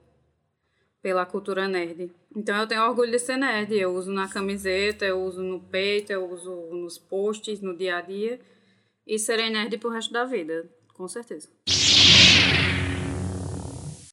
pela 1.04 1.26
cultura 1.26 1.68
nerd. 1.68 2.10
Então 2.34 2.56
eu 2.56 2.66
tenho 2.66 2.82
orgulho 2.82 3.10
de 3.10 3.18
ser 3.18 3.36
nerd. 3.36 3.74
Eu 3.74 3.92
uso 3.94 4.10
na 4.10 4.26
camiseta, 4.26 5.04
eu 5.04 5.22
uso 5.22 5.42
no 5.42 5.60
peito, 5.60 6.10
eu 6.10 6.32
uso 6.32 6.50
nos 6.72 6.96
posts, 6.96 7.60
no 7.60 7.76
dia 7.76 7.98
a 7.98 8.00
dia. 8.00 8.40
E 9.06 9.18
serei 9.18 9.50
nerd 9.50 9.76
pro 9.76 9.90
resto 9.90 10.14
da 10.14 10.24
vida, 10.24 10.66
com 10.94 11.06
certeza. 11.06 11.50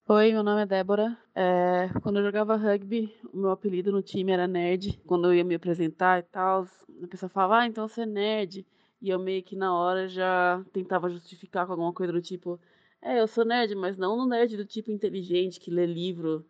Oi, 0.06 0.34
meu 0.34 0.44
nome 0.44 0.64
é 0.64 0.66
Débora. 0.66 1.18
É, 1.34 1.90
quando 2.04 2.20
eu 2.20 2.26
jogava 2.26 2.58
rugby, 2.58 3.16
o 3.34 3.38
meu 3.38 3.52
apelido 3.52 3.90
no 3.90 4.02
time 4.02 4.34
era 4.34 4.46
nerd. 4.46 5.00
Quando 5.08 5.30
eu 5.30 5.34
ia 5.34 5.46
me 5.46 5.56
apresentar 5.56 6.20
e 6.20 6.24
tal, 6.24 6.68
a 7.02 7.08
pessoa 7.08 7.30
falava, 7.30 7.60
ah, 7.60 7.68
então 7.68 7.88
você 7.88 8.02
é 8.02 8.06
nerd. 8.06 8.68
E 9.02 9.10
eu 9.10 9.18
meio 9.18 9.42
que 9.42 9.56
na 9.56 9.74
hora 9.74 10.10
já 10.10 10.62
tentava 10.74 11.10
justificar 11.10 11.66
com 11.66 11.72
alguma 11.72 11.94
coisa 11.94 12.12
do 12.12 12.22
tipo, 12.22 12.60
é, 13.02 13.22
eu 13.22 13.28
sou 13.30 13.46
nerd, 13.46 13.76
mas 13.76 13.96
não 13.96 14.18
no 14.18 14.26
nerd 14.26 14.58
do 14.58 14.66
tipo 14.66 14.92
inteligente 14.92 15.58
que 15.58 15.72
lê 15.72 15.86
livro. 15.86 16.46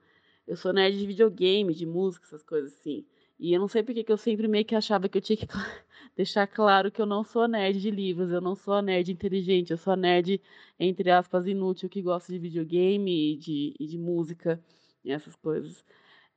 Eu 0.51 0.57
sou 0.57 0.73
nerd 0.73 0.97
de 0.97 1.07
videogame, 1.07 1.73
de 1.73 1.85
música, 1.85 2.25
essas 2.25 2.43
coisas 2.43 2.73
assim. 2.73 3.05
E 3.39 3.53
eu 3.53 3.59
não 3.61 3.69
sei 3.69 3.83
porque 3.83 4.03
que 4.03 4.11
eu 4.11 4.17
sempre 4.17 4.49
meio 4.49 4.65
que 4.65 4.75
achava 4.75 5.07
que 5.07 5.17
eu 5.17 5.21
tinha 5.21 5.37
que 5.37 5.47
deixar 6.13 6.45
claro 6.45 6.91
que 6.91 7.01
eu 7.01 7.05
não 7.05 7.23
sou 7.23 7.47
nerd 7.47 7.79
de 7.79 7.89
livros, 7.89 8.29
eu 8.31 8.41
não 8.41 8.53
sou 8.53 8.81
nerd 8.81 9.09
inteligente, 9.13 9.71
eu 9.71 9.77
sou 9.77 9.95
nerd, 9.95 10.41
entre 10.77 11.09
aspas, 11.09 11.47
inútil, 11.47 11.87
que 11.87 12.01
gosta 12.01 12.33
de 12.33 12.37
videogame 12.37 13.31
e 13.33 13.37
de, 13.37 13.75
e 13.79 13.87
de 13.87 13.97
música 13.97 14.61
e 15.05 15.11
essas 15.13 15.37
coisas. 15.37 15.85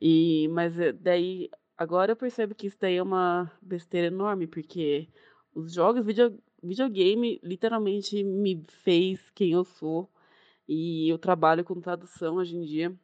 E, 0.01 0.47
mas 0.53 0.79
eh, 0.79 0.93
daí, 0.93 1.51
agora 1.77 2.13
eu 2.13 2.17
percebo 2.17 2.55
que 2.55 2.69
isso 2.69 2.77
daí 2.81 2.95
é 2.95 3.03
uma 3.03 3.51
besteira 3.61 4.07
enorme, 4.07 4.47
porque 4.47 5.09
os 5.53 5.73
jogos, 5.73 6.07
video, 6.07 6.39
videogame, 6.63 7.41
literalmente 7.43 8.23
me 8.23 8.65
fez 8.85 9.29
quem 9.31 9.51
eu 9.51 9.65
sou. 9.65 10.09
E 10.69 11.09
eu 11.09 11.19
trabalho 11.19 11.65
com 11.65 11.81
tradução 11.81 12.37
hoje 12.37 12.57
em 12.57 12.63
dia, 12.63 12.97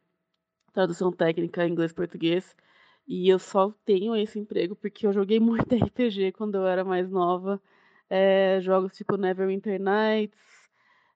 tradução 0.73 1.11
técnica 1.11 1.67
inglês-português. 1.67 2.55
E 3.07 3.29
eu 3.29 3.39
só 3.39 3.73
tenho 3.85 4.15
esse 4.15 4.39
emprego 4.39 4.75
porque 4.75 5.05
eu 5.05 5.13
joguei 5.13 5.39
muito 5.41 5.73
RPG 5.75 6.31
quando 6.33 6.55
eu 6.55 6.67
era 6.67 6.83
mais 6.83 7.09
nova. 7.09 7.61
É, 8.09 8.59
jogos 8.61 8.93
tipo 8.95 9.15
Neverwinter 9.15 9.79
Nights, 9.81 10.37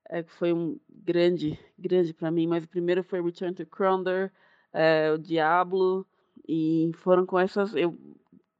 é, 0.09 0.23
que 0.23 0.31
foi 0.31 0.53
um 0.53 0.79
grande, 0.89 1.59
grande 1.77 2.13
para 2.13 2.31
mim, 2.31 2.47
mas 2.47 2.63
o 2.63 2.67
primeiro 2.69 3.03
foi 3.03 3.21
Return 3.21 3.53
to 3.53 3.65
Cronder, 3.65 4.31
é, 4.71 5.11
o 5.11 5.17
Diablo, 5.17 6.05
e 6.47 6.91
foram 6.95 7.25
com 7.25 7.39
essas, 7.39 7.75
eu, 7.75 7.97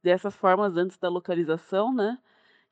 dessas 0.02 0.34
formas 0.36 0.76
antes 0.76 0.98
da 0.98 1.08
localização, 1.08 1.94
né, 1.94 2.18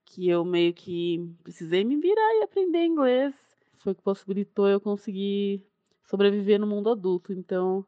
que 0.05 0.29
eu 0.29 0.45
meio 0.45 0.75
que 0.75 1.35
precisei 1.43 1.85
me 1.85 1.97
virar 1.97 2.35
e 2.37 2.43
aprender 2.43 2.85
inglês, 2.85 3.35
foi 3.79 3.93
o 3.93 3.95
que 3.97 4.03
possibilitou 4.03 4.69
eu 4.69 4.81
conseguir 4.81 5.65
sobreviver 6.05 6.59
no 6.61 6.67
mundo 6.67 6.91
adulto, 6.91 7.33
então 7.33 7.87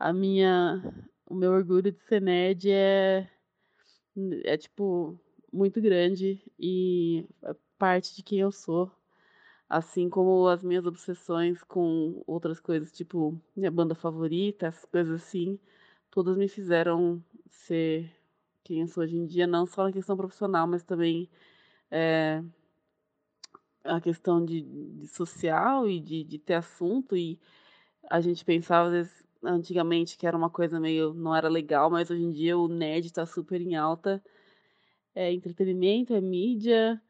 a 0.00 0.12
minha 0.14 0.82
o 1.26 1.34
meu 1.34 1.52
orgulho 1.52 1.92
de 1.92 2.00
ser 2.00 2.20
nerd 2.20 2.70
é, 2.70 3.28
é 4.44 4.56
tipo, 4.56 5.16
muito 5.52 5.80
grande 5.80 6.42
e 6.58 7.24
é 7.44 7.54
parte 7.78 8.16
de 8.16 8.22
quem 8.22 8.40
eu 8.40 8.50
sou. 8.50 8.90
Assim 9.68 10.08
como 10.10 10.48
as 10.48 10.64
minhas 10.64 10.84
obsessões 10.86 11.62
com 11.62 12.24
outras 12.26 12.58
coisas, 12.58 12.90
tipo 12.90 13.40
minha 13.54 13.70
banda 13.70 13.94
favorita, 13.94 14.66
essas 14.66 14.84
coisas 14.86 15.22
assim, 15.22 15.60
todas 16.10 16.36
me 16.36 16.48
fizeram 16.48 17.22
ser 17.48 18.10
quem 18.64 18.80
eu 18.80 18.88
sou 18.88 19.04
hoje 19.04 19.16
em 19.16 19.26
dia, 19.26 19.46
não 19.46 19.66
só 19.66 19.84
na 19.84 19.92
questão 19.92 20.16
profissional, 20.16 20.66
mas 20.66 20.82
também 20.82 21.30
é, 21.90 22.42
a 23.84 24.00
questão 24.00 24.44
de, 24.44 24.62
de 24.62 25.06
social 25.08 25.88
e 25.88 26.00
de, 26.00 26.24
de 26.24 26.38
ter 26.38 26.54
assunto. 26.54 27.16
E 27.16 27.38
a 28.10 28.20
gente 28.20 28.44
pensava, 28.44 28.88
às 28.88 28.92
vezes, 28.92 29.19
antigamente 29.42 30.16
que 30.18 30.26
era 30.26 30.36
uma 30.36 30.50
coisa 30.50 30.78
meio 30.80 31.14
não 31.14 31.34
era 31.34 31.48
legal, 31.48 31.90
mas 31.90 32.10
hoje 32.10 32.22
em 32.22 32.32
dia 32.32 32.56
o 32.58 32.68
nerd 32.68 33.06
está 33.06 33.26
super 33.26 33.60
em 33.60 33.76
alta. 33.76 34.22
É 35.14 35.32
entretenimento, 35.32 36.14
é 36.14 36.20
mídia, 36.20 37.00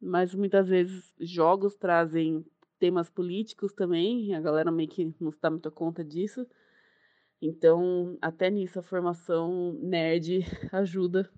mas 0.00 0.34
muitas 0.34 0.68
vezes 0.68 1.12
jogos 1.20 1.74
trazem 1.76 2.44
temas 2.78 3.10
políticos 3.10 3.72
também, 3.74 4.34
a 4.34 4.40
galera 4.40 4.72
meio 4.72 4.88
que 4.88 5.14
não 5.20 5.30
se 5.30 5.38
dá 5.40 5.50
muita 5.50 5.70
conta 5.70 6.02
disso. 6.02 6.46
Então, 7.42 8.18
até 8.20 8.50
nisso 8.50 8.78
a 8.78 8.82
formação 8.82 9.72
nerd 9.80 10.40
ajuda, 10.72 11.30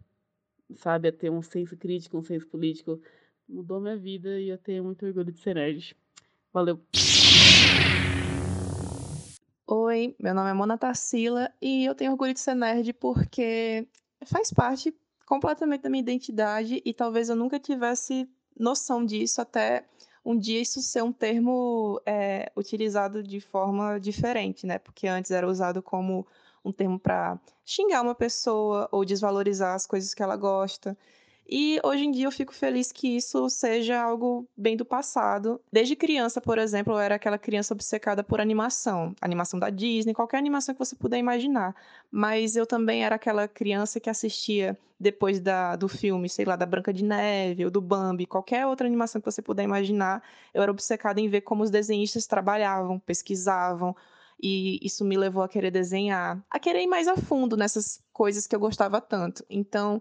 sabe, 0.76 1.08
a 1.08 1.12
ter 1.12 1.30
um 1.30 1.42
senso 1.42 1.76
crítico, 1.76 2.16
um 2.18 2.22
senso 2.22 2.46
político. 2.46 3.00
Mudou 3.48 3.80
minha 3.80 3.96
vida 3.96 4.40
e 4.40 4.48
eu 4.48 4.58
tenho 4.58 4.84
muito 4.84 5.04
orgulho 5.04 5.32
de 5.32 5.40
ser 5.40 5.54
nerd. 5.54 5.96
Valeu! 6.52 6.80
Oi, 9.74 10.14
meu 10.18 10.34
nome 10.34 10.50
é 10.50 10.52
Mona 10.52 10.76
Tarsila 10.76 11.50
e 11.58 11.86
eu 11.86 11.94
tenho 11.94 12.12
orgulho 12.12 12.34
de 12.34 12.40
ser 12.40 12.54
nerd 12.54 12.92
porque 12.92 13.88
faz 14.26 14.52
parte 14.52 14.94
completamente 15.24 15.80
da 15.80 15.88
minha 15.88 16.02
identidade 16.02 16.82
e 16.84 16.92
talvez 16.92 17.30
eu 17.30 17.36
nunca 17.36 17.58
tivesse 17.58 18.28
noção 18.54 19.02
disso 19.02 19.40
até 19.40 19.86
um 20.22 20.36
dia 20.36 20.60
isso 20.60 20.82
ser 20.82 21.02
um 21.02 21.10
termo 21.10 21.98
é, 22.04 22.52
utilizado 22.54 23.22
de 23.22 23.40
forma 23.40 23.98
diferente, 23.98 24.66
né? 24.66 24.78
Porque 24.78 25.08
antes 25.08 25.30
era 25.30 25.48
usado 25.48 25.82
como 25.82 26.26
um 26.62 26.70
termo 26.70 27.00
para 27.00 27.40
xingar 27.64 28.02
uma 28.02 28.14
pessoa 28.14 28.86
ou 28.92 29.06
desvalorizar 29.06 29.74
as 29.74 29.86
coisas 29.86 30.12
que 30.12 30.22
ela 30.22 30.36
gosta. 30.36 30.94
E 31.54 31.78
hoje 31.84 32.06
em 32.06 32.10
dia 32.10 32.24
eu 32.24 32.32
fico 32.32 32.54
feliz 32.54 32.90
que 32.90 33.14
isso 33.14 33.50
seja 33.50 34.02
algo 34.02 34.48
bem 34.56 34.74
do 34.74 34.86
passado. 34.86 35.60
Desde 35.70 35.94
criança, 35.94 36.40
por 36.40 36.56
exemplo, 36.56 36.94
eu 36.94 36.98
era 36.98 37.16
aquela 37.16 37.36
criança 37.36 37.74
obcecada 37.74 38.24
por 38.24 38.40
animação, 38.40 39.14
animação 39.20 39.60
da 39.60 39.68
Disney, 39.68 40.14
qualquer 40.14 40.38
animação 40.38 40.74
que 40.74 40.78
você 40.78 40.96
puder 40.96 41.18
imaginar. 41.18 41.76
Mas 42.10 42.56
eu 42.56 42.64
também 42.64 43.04
era 43.04 43.16
aquela 43.16 43.46
criança 43.46 44.00
que 44.00 44.08
assistia 44.08 44.78
depois 44.98 45.40
da, 45.40 45.76
do 45.76 45.88
filme, 45.88 46.26
sei 46.26 46.46
lá, 46.46 46.56
da 46.56 46.64
Branca 46.64 46.90
de 46.90 47.04
Neve 47.04 47.66
ou 47.66 47.70
do 47.70 47.82
Bambi, 47.82 48.24
qualquer 48.24 48.64
outra 48.66 48.86
animação 48.86 49.20
que 49.20 49.30
você 49.30 49.42
puder 49.42 49.64
imaginar, 49.64 50.22
eu 50.54 50.62
era 50.62 50.70
obcecada 50.72 51.20
em 51.20 51.28
ver 51.28 51.42
como 51.42 51.62
os 51.62 51.70
desenhistas 51.70 52.26
trabalhavam, 52.26 52.98
pesquisavam, 52.98 53.94
e 54.42 54.78
isso 54.80 55.04
me 55.04 55.18
levou 55.18 55.42
a 55.42 55.48
querer 55.48 55.70
desenhar, 55.70 56.42
a 56.50 56.58
querer 56.58 56.82
ir 56.82 56.86
mais 56.86 57.08
a 57.08 57.16
fundo 57.16 57.58
nessas 57.58 58.02
coisas 58.10 58.46
que 58.46 58.56
eu 58.56 58.60
gostava 58.60 59.02
tanto. 59.02 59.44
Então, 59.50 60.00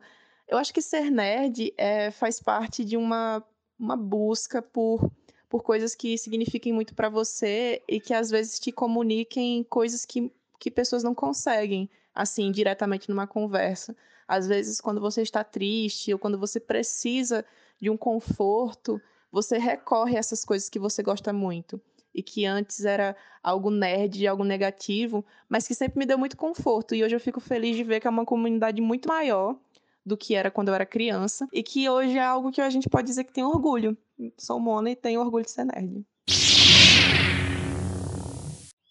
eu 0.51 0.57
acho 0.57 0.73
que 0.73 0.81
ser 0.81 1.09
nerd 1.09 1.73
é, 1.77 2.11
faz 2.11 2.41
parte 2.41 2.83
de 2.83 2.97
uma, 2.97 3.41
uma 3.79 3.95
busca 3.95 4.61
por, 4.61 5.09
por 5.47 5.63
coisas 5.63 5.95
que 5.95 6.17
signifiquem 6.17 6.73
muito 6.73 6.93
para 6.93 7.07
você 7.07 7.81
e 7.87 8.01
que 8.01 8.13
às 8.13 8.29
vezes 8.29 8.59
te 8.59 8.69
comuniquem 8.69 9.63
coisas 9.63 10.05
que, 10.05 10.29
que 10.59 10.69
pessoas 10.69 11.03
não 11.03 11.15
conseguem, 11.15 11.89
assim, 12.13 12.51
diretamente 12.51 13.09
numa 13.09 13.25
conversa. 13.25 13.95
Às 14.27 14.45
vezes, 14.45 14.81
quando 14.81 14.99
você 14.99 15.21
está 15.21 15.41
triste 15.41 16.11
ou 16.11 16.19
quando 16.19 16.37
você 16.37 16.59
precisa 16.59 17.45
de 17.79 17.89
um 17.89 17.95
conforto, 17.95 19.01
você 19.31 19.57
recorre 19.57 20.17
a 20.17 20.19
essas 20.19 20.43
coisas 20.43 20.67
que 20.67 20.77
você 20.77 21.01
gosta 21.01 21.31
muito 21.31 21.79
e 22.13 22.21
que 22.21 22.45
antes 22.45 22.83
era 22.83 23.15
algo 23.41 23.71
nerd, 23.71 24.27
algo 24.27 24.43
negativo, 24.43 25.23
mas 25.47 25.65
que 25.65 25.73
sempre 25.73 25.99
me 25.99 26.05
deu 26.05 26.17
muito 26.17 26.35
conforto. 26.35 26.93
E 26.93 27.01
hoje 27.05 27.15
eu 27.15 27.21
fico 27.21 27.39
feliz 27.39 27.77
de 27.77 27.85
ver 27.85 28.01
que 28.01 28.07
é 28.07 28.09
uma 28.09 28.25
comunidade 28.25 28.81
muito 28.81 29.07
maior 29.07 29.57
do 30.05 30.17
que 30.17 30.35
era 30.35 30.51
quando 30.51 30.69
eu 30.69 30.75
era 30.75 30.85
criança 30.85 31.47
e 31.53 31.63
que 31.63 31.89
hoje 31.89 32.17
é 32.17 32.23
algo 32.23 32.51
que 32.51 32.61
a 32.61 32.69
gente 32.69 32.89
pode 32.89 33.07
dizer 33.07 33.23
que 33.23 33.33
tem 33.33 33.43
orgulho. 33.43 33.97
Sou 34.37 34.59
Mona 34.59 34.91
e 34.91 34.95
tenho 34.95 35.21
orgulho 35.21 35.45
de 35.45 35.51
ser 35.51 35.65
nerd. 35.65 36.05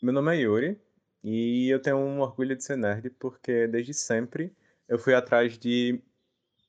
Meu 0.02 0.12
nome 0.12 0.36
é 0.36 0.40
Yuri 0.40 0.80
e 1.22 1.68
eu 1.68 1.80
tenho 1.80 1.98
um 1.98 2.20
orgulho 2.20 2.56
de 2.56 2.64
ser 2.64 2.76
nerd 2.76 3.10
porque 3.18 3.66
desde 3.66 3.92
sempre 3.92 4.52
eu 4.88 4.98
fui 4.98 5.14
atrás 5.14 5.58
de 5.58 6.00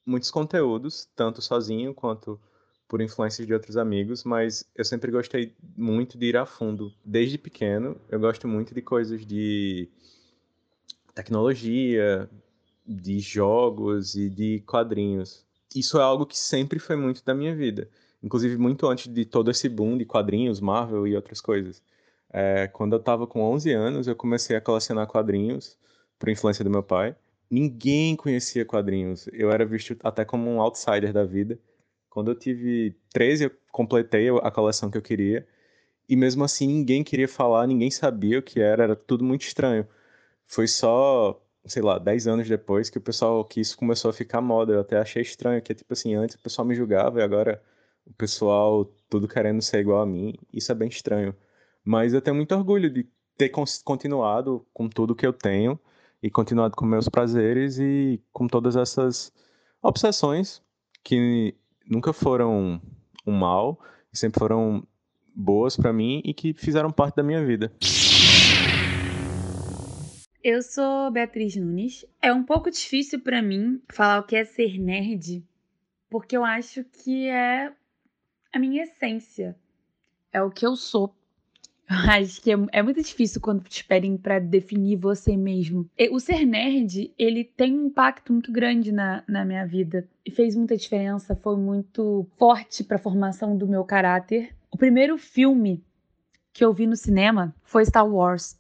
muitos 0.05 0.29
conteúdos, 0.29 1.07
tanto 1.15 1.41
sozinho 1.41 1.93
quanto 1.93 2.39
por 2.88 3.01
influência 3.01 3.45
de 3.45 3.53
outros 3.53 3.77
amigos, 3.77 4.25
mas 4.25 4.69
eu 4.75 4.83
sempre 4.83 5.10
gostei 5.12 5.55
muito 5.77 6.17
de 6.17 6.25
ir 6.25 6.36
a 6.36 6.45
fundo. 6.45 6.93
Desde 7.05 7.38
pequeno, 7.38 7.95
eu 8.10 8.19
gosto 8.19 8.50
muito 8.50 8.75
de 8.75 8.81
coisas 8.81 9.25
de 9.25 9.89
tecnologia, 11.15 12.29
de 12.91 13.19
jogos 13.19 14.15
e 14.15 14.29
de 14.29 14.60
quadrinhos. 14.67 15.45
Isso 15.75 15.98
é 15.98 16.03
algo 16.03 16.25
que 16.25 16.38
sempre 16.38 16.79
foi 16.79 16.95
muito 16.95 17.24
da 17.24 17.33
minha 17.33 17.55
vida. 17.55 17.89
Inclusive, 18.21 18.57
muito 18.57 18.88
antes 18.88 19.12
de 19.12 19.25
todo 19.25 19.50
esse 19.50 19.67
boom 19.67 19.98
de 19.98 20.05
quadrinhos, 20.05 20.60
Marvel 20.60 21.07
e 21.07 21.15
outras 21.15 21.41
coisas. 21.41 21.81
É, 22.31 22.67
quando 22.67 22.93
eu 22.93 23.00
estava 23.00 23.25
com 23.25 23.41
11 23.41 23.71
anos, 23.74 24.07
eu 24.07 24.15
comecei 24.15 24.55
a 24.55 24.62
colecionar 24.62 25.07
quadrinhos 25.07 25.77
por 26.19 26.29
influência 26.29 26.63
do 26.63 26.69
meu 26.69 26.83
pai. 26.83 27.15
Ninguém 27.50 28.15
conhecia 28.15 28.63
quadrinhos. 28.63 29.27
Eu 29.33 29.51
era 29.51 29.65
visto 29.65 29.98
até 30.03 30.24
como 30.24 30.50
um 30.50 30.62
outsider 30.62 31.12
da 31.12 31.25
vida. 31.25 31.60
Quando 32.10 32.31
eu 32.31 32.36
tive 32.36 32.95
13, 33.13 33.45
eu 33.45 33.51
completei 33.71 34.29
a 34.29 34.51
coleção 34.51 34.89
que 34.91 34.98
eu 34.98 35.01
queria. 35.01 35.45
E 36.07 36.15
mesmo 36.15 36.43
assim, 36.43 36.67
ninguém 36.67 37.03
queria 37.03 37.27
falar, 37.27 37.67
ninguém 37.67 37.89
sabia 37.89 38.39
o 38.39 38.41
que 38.41 38.60
era, 38.60 38.83
era 38.83 38.95
tudo 38.95 39.24
muito 39.24 39.43
estranho. 39.43 39.88
Foi 40.45 40.67
só, 40.67 41.41
sei 41.65 41.82
lá, 41.82 42.00
10 42.00 42.27
anos 42.27 42.50
depois 42.50 42.89
que 42.89 42.98
o 42.98 43.01
pessoal, 43.01 43.44
que 43.46 43.62
isso 43.62 43.77
começou 43.77 44.10
a 44.10 44.13
ficar 44.13 44.41
moda. 44.41 44.74
Eu 44.74 44.82
até 44.82 44.98
achei 44.98 45.22
estranho, 45.22 45.62
que 45.62 45.74
tipo 45.74 45.94
assim, 45.94 46.15
antes 46.15 46.36
o 46.36 46.39
pessoal 46.39 46.68
me 46.68 46.75
julgava 46.75 47.20
e 47.20 47.24
agora 47.24 47.62
o 48.06 48.13
pessoal 48.13 48.86
tudo 49.10 49.27
querendo 49.27 49.62
ser 49.62 49.80
igual 49.80 50.01
a 50.01 50.06
mim. 50.06 50.34
Isso 50.53 50.72
é 50.72 50.75
bem 50.75 50.89
estranho. 50.89 51.36
Mas 51.84 52.13
eu 52.13 52.22
tenho 52.22 52.36
muito 52.36 52.56
orgulho 52.56 52.89
de 52.89 53.08
ter 53.38 53.50
continuado 53.84 54.65
com 54.74 54.88
tudo 54.88 55.15
que 55.15 55.25
eu 55.25 55.34
tenho 55.34 55.80
e 56.22 56.30
continuado 56.30 56.75
com 56.75 56.86
meus 56.86 57.10
prazeres 57.10 57.80
e 57.80 58.22
com 58.32 58.48
todas 58.48 58.75
essas 58.75 59.32
obsessões 59.82 60.62
que 61.03 61.56
nunca 61.89 62.13
foram 62.13 62.80
um 63.25 63.32
mal, 63.32 63.80
sempre 64.13 64.39
foram 64.39 64.86
boas 65.36 65.75
para 65.75 65.91
mim 65.91 66.22
e 66.24 66.34
que 66.34 66.53
fizeram 66.53 66.91
parte 66.91 67.15
da 67.15 67.24
minha 67.24 67.44
vida. 67.44 67.72
Eu 70.43 70.63
sou 70.63 71.12
Beatriz 71.12 71.55
Nunes. 71.55 72.03
É 72.19 72.33
um 72.33 72.43
pouco 72.43 72.71
difícil 72.71 73.19
para 73.19 73.43
mim 73.43 73.79
falar 73.93 74.19
o 74.19 74.24
que 74.24 74.36
é 74.36 74.43
ser 74.43 74.79
nerd, 74.79 75.45
porque 76.10 76.36
eu 76.36 76.43
acho 76.43 76.83
que 76.83 77.27
é 77.27 77.71
a 78.51 78.57
minha 78.57 78.81
essência. 78.81 79.55
É 80.33 80.41
o 80.41 80.50
que 80.50 80.65
eu 80.65 80.75
sou. 80.75 81.13
Acho 81.88 82.41
que 82.41 82.51
é, 82.51 82.57
é, 82.71 82.81
muito 82.81 83.03
difícil 83.03 83.41
quando 83.41 83.65
te 83.65 83.83
pedem 83.83 84.15
para 84.15 84.39
definir 84.39 84.95
você 84.95 85.36
mesmo. 85.36 85.89
O 86.10 86.21
ser 86.21 86.45
nerd, 86.45 87.13
ele 87.19 87.43
tem 87.43 87.77
um 87.77 87.88
impacto 87.88 88.31
muito 88.31 88.50
grande 88.50 88.93
na, 88.93 89.24
na 89.27 89.43
minha 89.43 89.65
vida. 89.67 90.07
E 90.25 90.31
fez 90.31 90.55
muita 90.55 90.77
diferença, 90.77 91.36
foi 91.36 91.57
muito 91.57 92.25
forte 92.38 92.83
para 92.83 92.95
a 92.95 93.00
formação 93.00 93.57
do 93.57 93.67
meu 93.67 93.83
caráter. 93.83 94.55
O 94.71 94.77
primeiro 94.77 95.17
filme 95.17 95.83
que 96.53 96.63
eu 96.63 96.74
vi 96.74 96.88
no 96.88 96.95
cinema 96.95 97.53
foi 97.62 97.86
Star 97.86 98.07
Wars. 98.07 98.57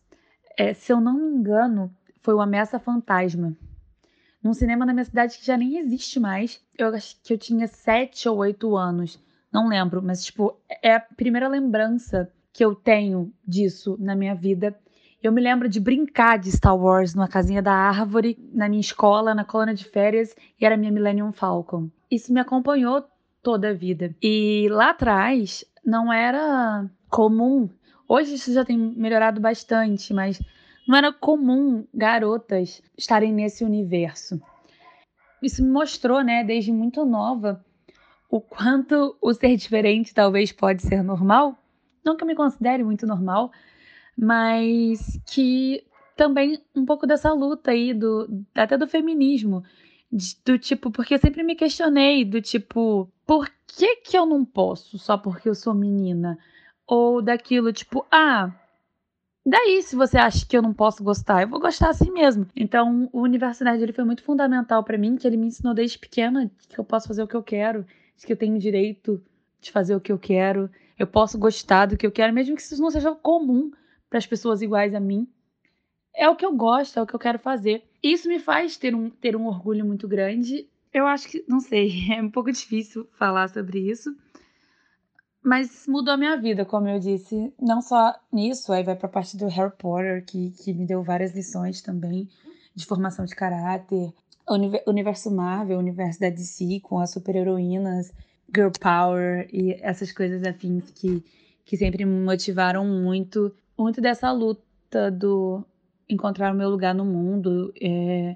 É, 0.57 0.73
se 0.73 0.91
eu 0.91 0.99
não 0.99 1.13
me 1.13 1.37
engano, 1.37 1.93
foi 2.21 2.33
o 2.33 2.41
Ameaça 2.41 2.79
Fantasma. 2.79 3.55
Num 4.43 4.53
cinema 4.53 4.85
na 4.85 4.93
minha 4.93 5.05
cidade 5.05 5.37
que 5.37 5.45
já 5.45 5.55
nem 5.55 5.77
existe 5.77 6.19
mais. 6.19 6.59
Eu 6.77 6.87
acho 6.93 7.15
que 7.23 7.33
eu 7.33 7.37
tinha 7.37 7.67
sete 7.67 8.27
ou 8.27 8.37
oito 8.37 8.75
anos. 8.75 9.19
Não 9.51 9.67
lembro, 9.67 10.01
mas, 10.01 10.25
tipo, 10.25 10.57
é 10.81 10.95
a 10.95 10.99
primeira 10.99 11.47
lembrança 11.47 12.31
que 12.53 12.63
eu 12.63 12.73
tenho 12.73 13.31
disso 13.45 13.97
na 13.99 14.15
minha 14.15 14.33
vida. 14.33 14.75
Eu 15.21 15.31
me 15.31 15.41
lembro 15.41 15.69
de 15.69 15.79
brincar 15.79 16.39
de 16.39 16.51
Star 16.51 16.75
Wars 16.75 17.13
numa 17.13 17.27
casinha 17.27 17.61
da 17.61 17.73
árvore, 17.73 18.37
na 18.53 18.67
minha 18.67 18.81
escola, 18.81 19.35
na 19.35 19.45
colônia 19.45 19.75
de 19.75 19.85
férias, 19.85 20.35
e 20.59 20.65
era 20.65 20.77
minha 20.77 20.91
Millennium 20.91 21.31
Falcon. 21.31 21.89
Isso 22.09 22.33
me 22.33 22.39
acompanhou 22.39 23.05
toda 23.43 23.69
a 23.69 23.73
vida. 23.73 24.15
E 24.21 24.67
lá 24.71 24.89
atrás 24.89 25.63
não 25.85 26.11
era 26.11 26.89
comum. 27.09 27.69
Hoje 28.11 28.35
isso 28.35 28.51
já 28.51 28.65
tem 28.65 28.77
melhorado 28.77 29.39
bastante, 29.39 30.13
mas 30.13 30.41
não 30.85 30.97
era 30.97 31.13
comum 31.13 31.85
garotas 31.93 32.81
estarem 32.97 33.31
nesse 33.31 33.63
universo. 33.63 34.41
Isso 35.41 35.63
me 35.63 35.69
mostrou, 35.69 36.21
né, 36.21 36.43
desde 36.43 36.73
muito 36.73 37.05
nova, 37.05 37.63
o 38.29 38.41
quanto 38.41 39.15
o 39.21 39.33
ser 39.33 39.55
diferente 39.55 40.13
talvez 40.13 40.51
pode 40.51 40.81
ser 40.81 41.01
normal 41.01 41.57
não 42.03 42.15
que 42.15 42.23
eu 42.23 42.27
me 42.27 42.35
considere 42.35 42.83
muito 42.83 43.05
normal, 43.05 43.51
mas 44.17 45.19
que 45.25 45.83
também 46.15 46.61
um 46.75 46.85
pouco 46.85 47.07
dessa 47.07 47.31
luta 47.31 47.71
aí, 47.71 47.93
do, 47.93 48.43
até 48.53 48.77
do 48.77 48.87
feminismo, 48.87 49.63
do 50.45 50.57
tipo, 50.57 50.91
porque 50.91 51.13
eu 51.13 51.19
sempre 51.19 51.43
me 51.43 51.55
questionei, 51.55 52.25
do 52.25 52.41
tipo, 52.41 53.09
por 53.25 53.49
que 53.67 53.97
que 53.97 54.17
eu 54.17 54.25
não 54.25 54.43
posso 54.43 54.97
só 54.97 55.17
porque 55.17 55.47
eu 55.47 55.55
sou 55.55 55.73
menina? 55.73 56.37
Ou 56.87 57.21
daquilo, 57.21 57.71
tipo, 57.71 58.05
ah, 58.11 58.51
daí 59.45 59.81
se 59.81 59.95
você 59.95 60.17
acha 60.17 60.45
que 60.45 60.57
eu 60.57 60.61
não 60.61 60.73
posso 60.73 61.03
gostar, 61.03 61.41
eu 61.41 61.47
vou 61.47 61.59
gostar 61.59 61.89
assim 61.89 62.11
mesmo. 62.11 62.47
Então, 62.55 63.09
o 63.13 63.21
Universo 63.21 63.63
Nerd 63.63 63.81
ele 63.81 63.93
foi 63.93 64.03
muito 64.03 64.23
fundamental 64.23 64.83
para 64.83 64.97
mim, 64.97 65.15
que 65.15 65.25
ele 65.25 65.37
me 65.37 65.47
ensinou 65.47 65.73
desde 65.73 65.97
pequena 65.97 66.51
que 66.69 66.79
eu 66.79 66.83
posso 66.83 67.07
fazer 67.07 67.23
o 67.23 67.27
que 67.27 67.35
eu 67.35 67.43
quero, 67.43 67.85
que 68.25 68.31
eu 68.31 68.37
tenho 68.37 68.59
direito 68.59 69.23
de 69.59 69.71
fazer 69.71 69.95
o 69.95 70.01
que 70.01 70.11
eu 70.11 70.19
quero, 70.19 70.69
eu 70.97 71.07
posso 71.07 71.37
gostar 71.37 71.87
do 71.87 71.97
que 71.97 72.05
eu 72.05 72.11
quero, 72.11 72.33
mesmo 72.33 72.55
que 72.55 72.61
isso 72.61 72.81
não 72.81 72.91
seja 72.91 73.13
comum 73.15 73.71
para 74.09 74.19
as 74.19 74.27
pessoas 74.27 74.61
iguais 74.61 74.93
a 74.93 74.99
mim. 74.99 75.27
É 76.13 76.27
o 76.29 76.35
que 76.35 76.45
eu 76.45 76.53
gosto, 76.53 76.99
é 76.99 77.01
o 77.01 77.07
que 77.07 77.15
eu 77.15 77.19
quero 77.19 77.39
fazer. 77.39 77.83
Isso 78.03 78.27
me 78.27 78.39
faz 78.39 78.77
ter 78.77 78.93
um, 78.93 79.09
ter 79.09 79.35
um 79.35 79.47
orgulho 79.47 79.85
muito 79.85 80.07
grande. 80.07 80.67
Eu 80.93 81.07
acho 81.07 81.29
que, 81.29 81.43
não 81.47 81.59
sei, 81.59 81.91
é 82.11 82.21
um 82.21 82.29
pouco 82.29 82.51
difícil 82.51 83.07
falar 83.13 83.49
sobre 83.49 83.79
isso. 83.79 84.15
Mas 85.43 85.87
mudou 85.87 86.13
a 86.13 86.17
minha 86.17 86.37
vida, 86.37 86.63
como 86.65 86.87
eu 86.87 86.99
disse. 86.99 87.53
Não 87.59 87.81
só 87.81 88.13
nisso, 88.31 88.71
aí 88.71 88.83
vai 88.83 88.95
para 88.95 89.07
a 89.07 89.11
parte 89.11 89.35
do 89.35 89.47
Harry 89.47 89.73
Potter, 89.77 90.23
que, 90.25 90.51
que 90.51 90.73
me 90.73 90.85
deu 90.85 91.01
várias 91.01 91.33
lições 91.33 91.81
também 91.81 92.29
de 92.75 92.85
formação 92.85 93.25
de 93.25 93.35
caráter. 93.35 94.13
O 94.47 94.89
universo 94.89 95.31
Marvel, 95.31 95.77
o 95.77 95.79
universo 95.79 96.19
da 96.19 96.29
DC, 96.29 96.79
com 96.81 96.99
as 96.99 97.11
super-heroínas 97.11 98.11
girl 98.53 98.69
power 98.79 99.47
e 99.51 99.73
essas 99.81 100.11
coisas 100.11 100.43
afins 100.43 100.91
que, 100.91 101.23
que 101.63 101.77
sempre 101.77 102.05
me 102.05 102.23
motivaram 102.23 102.85
muito. 102.85 103.53
Muito 103.77 103.99
dessa 103.99 104.31
luta 104.31 105.09
do 105.09 105.63
encontrar 106.07 106.53
o 106.53 106.55
meu 106.55 106.69
lugar 106.69 106.93
no 106.93 107.05
mundo, 107.05 107.73
é, 107.81 108.35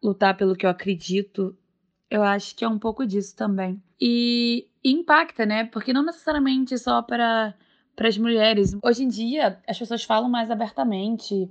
lutar 0.00 0.36
pelo 0.36 0.54
que 0.54 0.64
eu 0.64 0.70
acredito. 0.70 1.56
Eu 2.08 2.22
acho 2.22 2.54
que 2.54 2.64
é 2.64 2.68
um 2.68 2.78
pouco 2.78 3.04
disso 3.06 3.34
também. 3.34 3.82
E, 4.04 4.66
impacta, 4.82 5.46
né? 5.46 5.64
Porque 5.66 5.92
não 5.92 6.04
necessariamente 6.04 6.76
só 6.76 7.00
para 7.02 7.54
para 7.94 8.08
as 8.08 8.18
mulheres. 8.18 8.74
Hoje 8.82 9.04
em 9.04 9.08
dia, 9.08 9.60
as 9.68 9.78
pessoas 9.78 10.02
falam 10.02 10.28
mais 10.28 10.50
abertamente. 10.50 11.48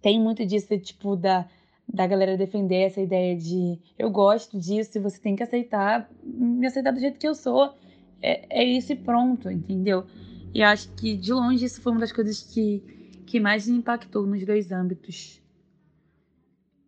Tem 0.00 0.18
muito 0.18 0.46
disso, 0.46 0.78
tipo, 0.78 1.16
da 1.16 1.46
da 1.92 2.06
galera 2.06 2.36
defender 2.36 2.86
essa 2.86 3.00
ideia 3.00 3.36
de 3.36 3.78
eu 3.98 4.10
gosto 4.10 4.58
disso 4.58 4.96
e 4.96 5.00
você 5.00 5.20
tem 5.20 5.36
que 5.36 5.42
aceitar, 5.42 6.08
me 6.22 6.66
aceitar 6.66 6.92
do 6.92 7.00
jeito 7.00 7.18
que 7.18 7.28
eu 7.28 7.34
sou. 7.34 7.74
É, 8.22 8.62
é 8.62 8.64
isso 8.64 8.92
e 8.92 8.96
pronto, 8.96 9.50
entendeu? 9.50 10.06
E 10.54 10.62
acho 10.62 10.88
que 10.94 11.14
de 11.14 11.32
longe 11.32 11.66
isso 11.66 11.82
foi 11.82 11.92
uma 11.92 12.00
das 12.00 12.12
coisas 12.12 12.42
que, 12.42 12.80
que 13.26 13.38
mais 13.38 13.66
me 13.66 13.76
impactou 13.76 14.26
nos 14.26 14.46
dois 14.46 14.72
âmbitos. 14.72 15.42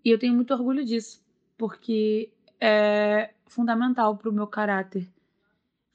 E 0.04 0.08
eu 0.10 0.18
tenho 0.18 0.34
muito 0.34 0.54
orgulho 0.54 0.84
disso, 0.84 1.20
porque 1.58 2.30
é 2.60 3.30
fundamental 3.52 4.16
para 4.16 4.28
o 4.28 4.32
meu 4.32 4.46
caráter. 4.46 5.08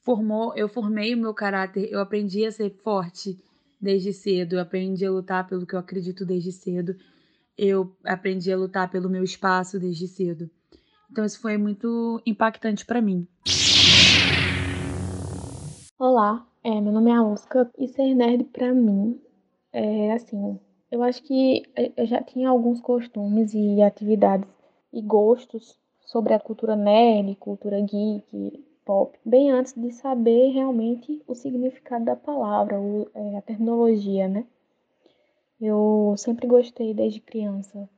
Formou, 0.01 0.55
eu 0.55 0.69
formei 0.69 1.13
o 1.13 1.17
meu 1.17 1.33
caráter, 1.33 1.89
eu 1.91 1.99
aprendi 1.99 2.45
a 2.45 2.51
ser 2.51 2.69
forte 2.69 3.37
desde 3.79 4.13
cedo, 4.13 4.55
eu 4.55 4.61
aprendi 4.61 5.05
a 5.05 5.11
lutar 5.11 5.45
pelo 5.47 5.65
que 5.65 5.75
eu 5.75 5.79
acredito 5.79 6.25
desde 6.25 6.51
cedo 6.51 6.95
eu 7.57 7.91
aprendi 8.05 8.53
a 8.53 8.57
lutar 8.57 8.89
pelo 8.89 9.09
meu 9.09 9.23
espaço 9.23 9.79
desde 9.79 10.07
cedo. 10.07 10.49
Então 11.11 11.25
isso 11.25 11.41
foi 11.41 11.57
muito 11.57 12.21
impactante 12.25 12.85
para 12.85 13.01
mim. 13.01 13.27
Olá, 15.97 16.45
é, 16.63 16.79
meu 16.79 16.93
nome 16.93 17.09
é 17.09 17.19
Oscar 17.19 17.67
e 17.77 17.87
ser 17.87 18.13
nerd 18.13 18.43
para 18.45 18.71
mim 18.73 19.19
é 19.73 20.13
assim, 20.13 20.59
eu 20.91 21.01
acho 21.03 21.23
que 21.23 21.63
eu 21.95 22.05
já 22.05 22.21
tinha 22.21 22.49
alguns 22.49 22.79
costumes 22.79 23.53
e 23.53 23.81
atividades 23.81 24.47
e 24.93 25.01
gostos 25.01 25.77
sobre 26.07 26.33
a 26.33 26.39
cultura 26.39 26.75
nerd, 26.75 27.35
cultura 27.35 27.79
geek, 27.81 28.65
pop, 28.85 29.15
bem 29.23 29.51
antes 29.51 29.73
de 29.73 29.91
saber 29.91 30.51
realmente 30.53 31.21
o 31.27 31.35
significado 31.35 32.05
da 32.05 32.15
palavra, 32.15 32.79
o, 32.79 33.07
é, 33.13 33.37
a 33.37 33.41
terminologia, 33.41 34.27
né? 34.27 34.45
Eu 35.59 36.15
sempre 36.17 36.47
gostei 36.47 36.93
desde 36.93 37.19
criança 37.19 37.89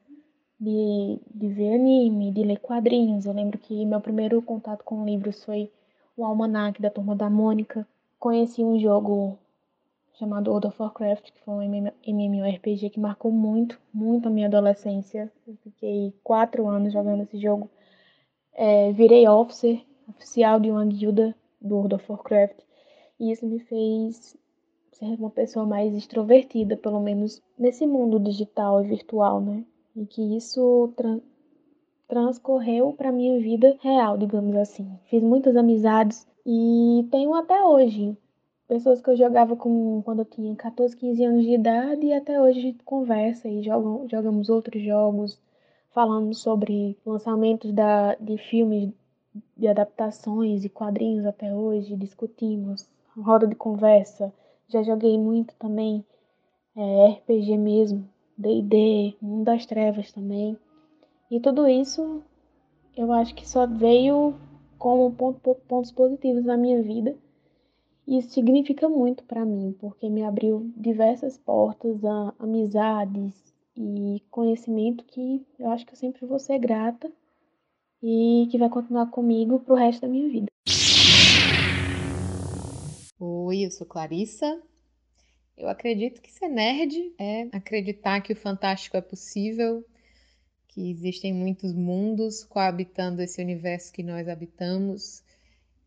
de, 0.60 1.19
de 1.34 1.48
ver 1.50 1.76
anime, 1.76 2.32
de 2.32 2.43
ler 2.43 2.58
quadrinhos. 2.58 3.26
Eu 3.26 3.34
lembro 3.34 3.60
que 3.60 3.86
meu 3.86 4.02
primeiro 4.02 4.41
contato 4.41 4.84
com 4.84 5.06
livros 5.06 5.43
foi 5.43 5.72
o 6.17 6.26
Almanac 6.26 6.82
da 6.82 6.89
Turma 6.89 7.15
da 7.15 7.30
Mônica. 7.30 7.88
Conheci 8.17 8.63
um 8.63 8.80
jogo 8.80 9.38
chamado 10.13 10.50
World 10.50 10.67
of 10.67 10.82
Warcraft, 10.82 11.32
que 11.32 11.41
foi 11.41 11.54
um 11.54 11.91
MMORPG 12.04 12.89
que 12.89 13.00
marcou 13.00 13.32
muito, 13.32 13.80
muito 13.93 14.28
a 14.28 14.32
minha 14.32 14.48
adolescência. 14.48 15.32
Eu 15.48 15.56
fiquei 15.63 16.13
quatro 16.24 16.67
anos 16.67 16.91
jogando 16.91 17.24
esse 17.24 17.39
jogo. 17.39 17.69
É, 18.53 18.91
virei 18.91 19.27
officer, 19.27 19.81
oficial 20.07 20.59
de 20.59 20.69
uma 20.69 20.85
guilda 20.85 21.35
do 21.62 21.75
World 21.75 21.95
of 21.95 22.05
Warcraft. 22.12 22.59
E 23.19 23.31
isso 23.31 23.45
me 23.45 23.59
fez 23.59 24.35
ser 24.91 25.15
uma 25.17 25.29
pessoa 25.29 25.65
mais 25.65 25.93
extrovertida, 25.93 26.75
pelo 26.75 26.99
menos 26.99 27.41
nesse 27.57 27.88
mundo 27.88 28.19
digital 28.19 28.83
e 28.83 28.88
virtual, 28.88 29.39
né? 29.39 29.63
E 29.95 30.05
que 30.05 30.35
isso 30.35 30.91
tra 30.95 31.19
transcorreu 32.07 32.91
para 32.93 33.12
minha 33.12 33.39
vida 33.39 33.77
real, 33.81 34.17
digamos 34.17 34.55
assim. 34.55 34.89
Fiz 35.05 35.21
muitas 35.21 35.55
amizades 35.55 36.27
e 36.43 37.07
tenho 37.12 37.35
até 37.35 37.62
hoje 37.62 38.17
pessoas 38.67 38.99
que 38.99 39.09
eu 39.12 39.15
jogava 39.15 39.55
com 39.55 40.01
quando 40.03 40.19
eu 40.19 40.25
tinha 40.25 40.55
14, 40.55 40.97
15 40.97 41.23
anos 41.23 41.43
de 41.43 41.53
idade 41.53 42.05
e 42.07 42.13
até 42.13 42.41
hoje 42.41 42.59
a 42.59 42.62
gente 42.63 42.83
conversa 42.83 43.47
e 43.47 43.62
joga, 43.62 44.07
jogamos 44.07 44.49
outros 44.49 44.81
jogos, 44.81 45.39
falamos 45.91 46.39
sobre 46.39 46.97
lançamentos 47.06 47.71
da, 47.71 48.15
de 48.15 48.38
filmes, 48.38 48.91
de 49.58 49.67
adaptações 49.67 50.63
e 50.63 50.69
quadrinhos 50.69 51.25
até 51.25 51.54
hoje, 51.54 51.95
discutimos, 51.95 52.88
roda 53.17 53.47
de 53.47 53.56
conversa. 53.56 54.34
Já 54.67 54.84
joguei 54.84 55.17
muito 55.17 55.54
também 55.56 56.06
é, 56.75 57.08
RPG 57.10 57.58
mesmo, 57.58 58.08
D&D, 58.38 59.15
Mundo 59.21 59.45
das 59.45 59.65
Trevas 59.65 60.12
também. 60.12 60.58
E 61.30 61.39
tudo 61.39 61.67
isso 61.67 62.21
eu 62.95 63.12
acho 63.12 63.34
que 63.36 63.47
só 63.47 63.65
veio 63.65 64.36
como 64.78 65.12
ponto, 65.12 65.56
pontos 65.67 65.91
positivos 65.91 66.43
na 66.45 66.58
minha 66.58 66.82
vida. 66.82 67.15
Isso 68.08 68.30
significa 68.32 68.89
muito 68.89 69.23
para 69.23 69.45
mim, 69.45 69.75
porque 69.80 70.10
me 70.10 70.23
abriu 70.23 70.71
diversas 70.75 71.38
portas 71.38 72.04
a 72.04 72.34
amizades 72.39 73.48
e 73.80 74.20
conhecimento 74.30 75.06
que 75.06 75.46
eu 75.58 75.70
acho 75.72 75.86
que 75.86 75.94
eu 75.94 75.98
sempre 75.98 76.26
vou 76.26 76.38
ser 76.38 76.60
grata 76.60 77.10
e 78.04 78.48
que 78.52 78.58
vai 78.58 78.70
continuar 78.70 79.08
comigo 79.08 79.60
pro 79.62 79.76
resto 79.76 80.02
da 80.02 80.08
minha 80.10 80.30
vida. 80.30 80.48
Oi, 83.18 83.65
eu 83.65 83.72
sou 83.72 83.88
Clarissa. 83.88 84.62
Eu 85.58 85.70
acredito 85.70 86.22
que 86.22 86.32
ser 86.32 86.50
nerd 86.50 87.13
é 87.18 87.44
acreditar 87.54 88.22
que 88.22 88.34
o 88.34 88.36
fantástico 88.36 88.98
é 88.98 89.02
possível, 89.02 89.86
que 90.68 90.89
existem 90.89 91.34
muitos 91.34 91.74
mundos 91.74 92.44
coabitando 92.44 93.22
esse 93.22 93.42
universo 93.42 93.92
que 93.92 94.04
nós 94.04 94.28
habitamos 94.28 95.24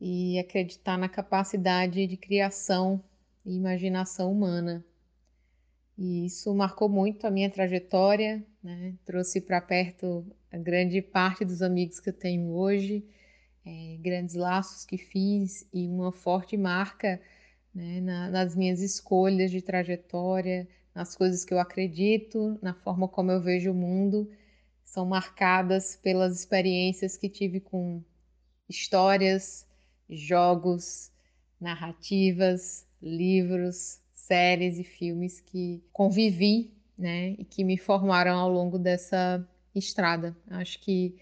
e 0.00 0.38
acreditar 0.38 0.98
na 0.98 1.08
capacidade 1.08 2.06
de 2.06 2.16
criação 2.16 3.02
e 3.46 3.54
imaginação 3.54 4.30
humana. 4.32 4.84
E 5.96 6.26
isso 6.26 6.54
marcou 6.54 6.88
muito 6.88 7.26
a 7.26 7.30
minha 7.30 7.50
trajetória, 7.50 8.44
né? 8.62 8.94
trouxe 9.04 9.40
para 9.40 9.60
perto 9.60 10.26
a 10.50 10.56
grande 10.56 11.00
parte 11.02 11.44
dos 11.44 11.62
amigos 11.62 12.00
que 12.00 12.08
eu 12.08 12.14
tenho 12.14 12.50
hoje, 12.50 13.04
é, 13.64 13.96
grandes 14.00 14.34
laços 14.34 14.84
que 14.84 14.98
fiz 14.98 15.66
e 15.72 15.86
uma 15.86 16.12
forte 16.12 16.56
marca 16.56 17.20
né? 17.74 18.00
Na, 18.00 18.30
nas 18.30 18.54
minhas 18.54 18.80
escolhas 18.80 19.50
de 19.50 19.62
trajetória, 19.62 20.68
nas 20.94 21.16
coisas 21.16 21.44
que 21.44 21.54
eu 21.54 21.58
acredito, 21.58 22.58
na 22.60 22.74
forma 22.74 23.08
como 23.08 23.30
eu 23.30 23.40
vejo 23.40 23.70
o 23.70 23.74
mundo, 23.74 24.30
são 24.84 25.06
marcadas 25.06 25.96
pelas 25.96 26.38
experiências 26.38 27.16
que 27.16 27.28
tive 27.28 27.60
com 27.60 28.02
histórias, 28.68 29.66
jogos, 30.08 31.10
narrativas, 31.58 32.86
livros, 33.00 34.00
séries 34.32 34.78
e 34.78 34.82
filmes 34.82 35.40
que 35.40 35.84
convivi, 35.92 36.72
né, 36.96 37.34
e 37.38 37.44
que 37.44 37.62
me 37.62 37.76
formaram 37.76 38.38
ao 38.38 38.50
longo 38.50 38.78
dessa 38.78 39.46
estrada. 39.74 40.34
Acho 40.48 40.80
que 40.80 41.14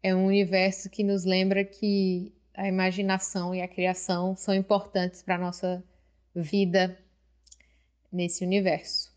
é 0.00 0.14
um 0.14 0.26
universo 0.26 0.88
que 0.88 1.02
nos 1.02 1.24
lembra 1.24 1.64
que 1.64 2.32
a 2.54 2.68
imaginação 2.68 3.52
e 3.52 3.60
a 3.60 3.66
criação 3.66 4.36
são 4.36 4.54
importantes 4.54 5.24
para 5.24 5.34
a 5.34 5.38
nossa 5.38 5.82
vida 6.36 6.96
nesse 8.12 8.44
universo. 8.44 9.12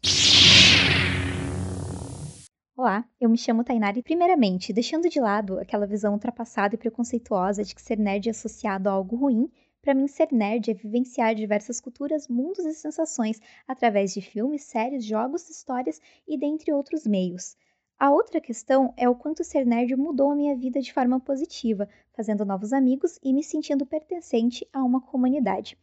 Olá, 2.76 3.06
eu 3.22 3.30
me 3.30 3.38
chamo 3.38 3.64
Tainari. 3.64 4.02
Primeiramente, 4.02 4.74
deixando 4.74 5.08
de 5.08 5.20
lado 5.20 5.60
aquela 5.60 5.86
visão 5.86 6.14
ultrapassada 6.14 6.74
e 6.74 6.80
preconceituosa 6.80 7.64
de 7.64 7.76
que 7.76 7.82
ser 7.82 8.00
nerd 8.00 8.28
é 8.28 8.32
associado 8.32 8.90
a 8.90 8.94
algo 8.94 9.16
ruim, 9.16 9.52
para 9.82 9.94
mim 9.94 10.08
ser 10.08 10.32
nerd 10.32 10.70
é 10.70 10.74
vivenciar 10.74 11.34
diversas 11.34 11.80
culturas, 11.80 12.28
mundos 12.28 12.66
e 12.66 12.74
sensações 12.74 13.40
através 13.68 14.14
de 14.14 14.22
filmes, 14.22 14.64
séries, 14.64 15.06
jogos, 15.06 15.50
histórias 15.50 16.02
e 16.28 16.38
dentre 16.38 16.74
outros 16.74 17.08
meios. 17.08 17.58
A 17.98 18.12
outra 18.12 18.40
questão 18.40 18.94
é 18.96 19.10
o 19.10 19.16
quanto 19.16 19.44
ser 19.44 19.66
nerd 19.66 19.96
mudou 19.96 20.32
a 20.32 20.36
minha 20.36 20.56
vida 20.56 20.82
de 20.82 20.94
forma 20.94 21.20
positiva, 21.20 21.88
fazendo 22.14 22.46
novos 22.46 22.72
amigos 22.72 23.20
e 23.24 23.34
me 23.34 23.44
sentindo 23.44 23.86
pertencente 23.86 24.68
a 24.72 24.84
uma 24.84 25.02
comunidade 25.02 25.78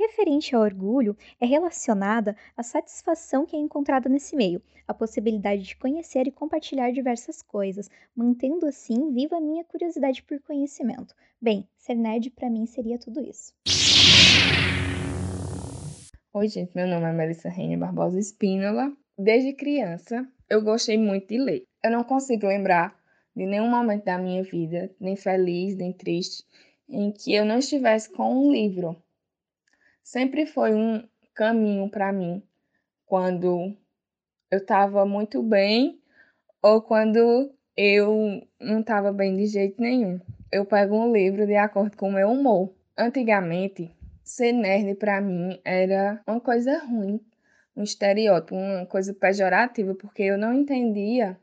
referente 0.00 0.54
ao 0.54 0.62
orgulho 0.62 1.14
é 1.38 1.44
relacionada 1.44 2.34
à 2.56 2.62
satisfação 2.62 3.44
que 3.44 3.54
é 3.54 3.58
encontrada 3.58 4.08
nesse 4.08 4.34
meio, 4.34 4.62
a 4.88 4.94
possibilidade 4.94 5.62
de 5.62 5.76
conhecer 5.76 6.26
e 6.26 6.32
compartilhar 6.32 6.90
diversas 6.90 7.42
coisas, 7.42 7.90
mantendo 8.16 8.66
assim 8.66 9.12
viva 9.12 9.36
a 9.36 9.40
minha 9.40 9.62
curiosidade 9.62 10.22
por 10.22 10.40
conhecimento. 10.40 11.14
Bem, 11.40 11.68
ser 11.76 11.94
nerd 11.94 12.30
para 12.30 12.48
mim 12.48 12.64
seria 12.64 12.98
tudo 12.98 13.20
isso. 13.20 13.52
Oi, 16.32 16.48
gente, 16.48 16.74
meu 16.74 16.86
nome 16.86 17.04
é 17.04 17.12
Melissa 17.12 17.50
Reine 17.50 17.76
Barbosa 17.76 18.18
Espínola. 18.18 18.92
Desde 19.18 19.52
criança, 19.52 20.26
eu 20.48 20.62
gostei 20.62 20.96
muito 20.96 21.28
de 21.28 21.38
ler. 21.38 21.64
Eu 21.84 21.90
não 21.90 22.04
consigo 22.04 22.46
lembrar 22.46 22.98
de 23.36 23.44
nenhum 23.44 23.68
momento 23.68 24.04
da 24.04 24.16
minha 24.16 24.42
vida, 24.42 24.90
nem 24.98 25.14
feliz, 25.14 25.76
nem 25.76 25.92
triste, 25.92 26.42
em 26.88 27.12
que 27.12 27.34
eu 27.34 27.44
não 27.44 27.58
estivesse 27.58 28.10
com 28.10 28.32
um 28.32 28.50
livro 28.50 28.96
sempre 30.02 30.46
foi 30.46 30.74
um 30.74 31.06
caminho 31.34 31.88
para 31.88 32.12
mim 32.12 32.42
quando 33.06 33.76
eu 34.50 34.58
estava 34.58 35.06
muito 35.06 35.42
bem 35.42 36.00
ou 36.62 36.82
quando 36.82 37.52
eu 37.76 38.46
não 38.60 38.80
estava 38.80 39.12
bem 39.12 39.36
de 39.36 39.46
jeito 39.46 39.80
nenhum. 39.80 40.20
Eu 40.52 40.64
pego 40.64 40.96
um 40.96 41.12
livro 41.12 41.46
de 41.46 41.56
acordo 41.56 41.96
com 41.96 42.08
o 42.08 42.12
meu 42.12 42.30
humor. 42.30 42.74
Antigamente, 42.96 43.94
ser 44.22 44.52
nerd 44.52 44.94
para 44.96 45.20
mim 45.20 45.60
era 45.64 46.20
uma 46.26 46.40
coisa 46.40 46.78
ruim, 46.84 47.20
um 47.76 47.82
estereótipo, 47.82 48.54
uma 48.54 48.84
coisa 48.86 49.14
pejorativa, 49.14 49.94
porque 49.94 50.22
eu 50.22 50.36
não 50.36 50.52
entendia 50.52 51.38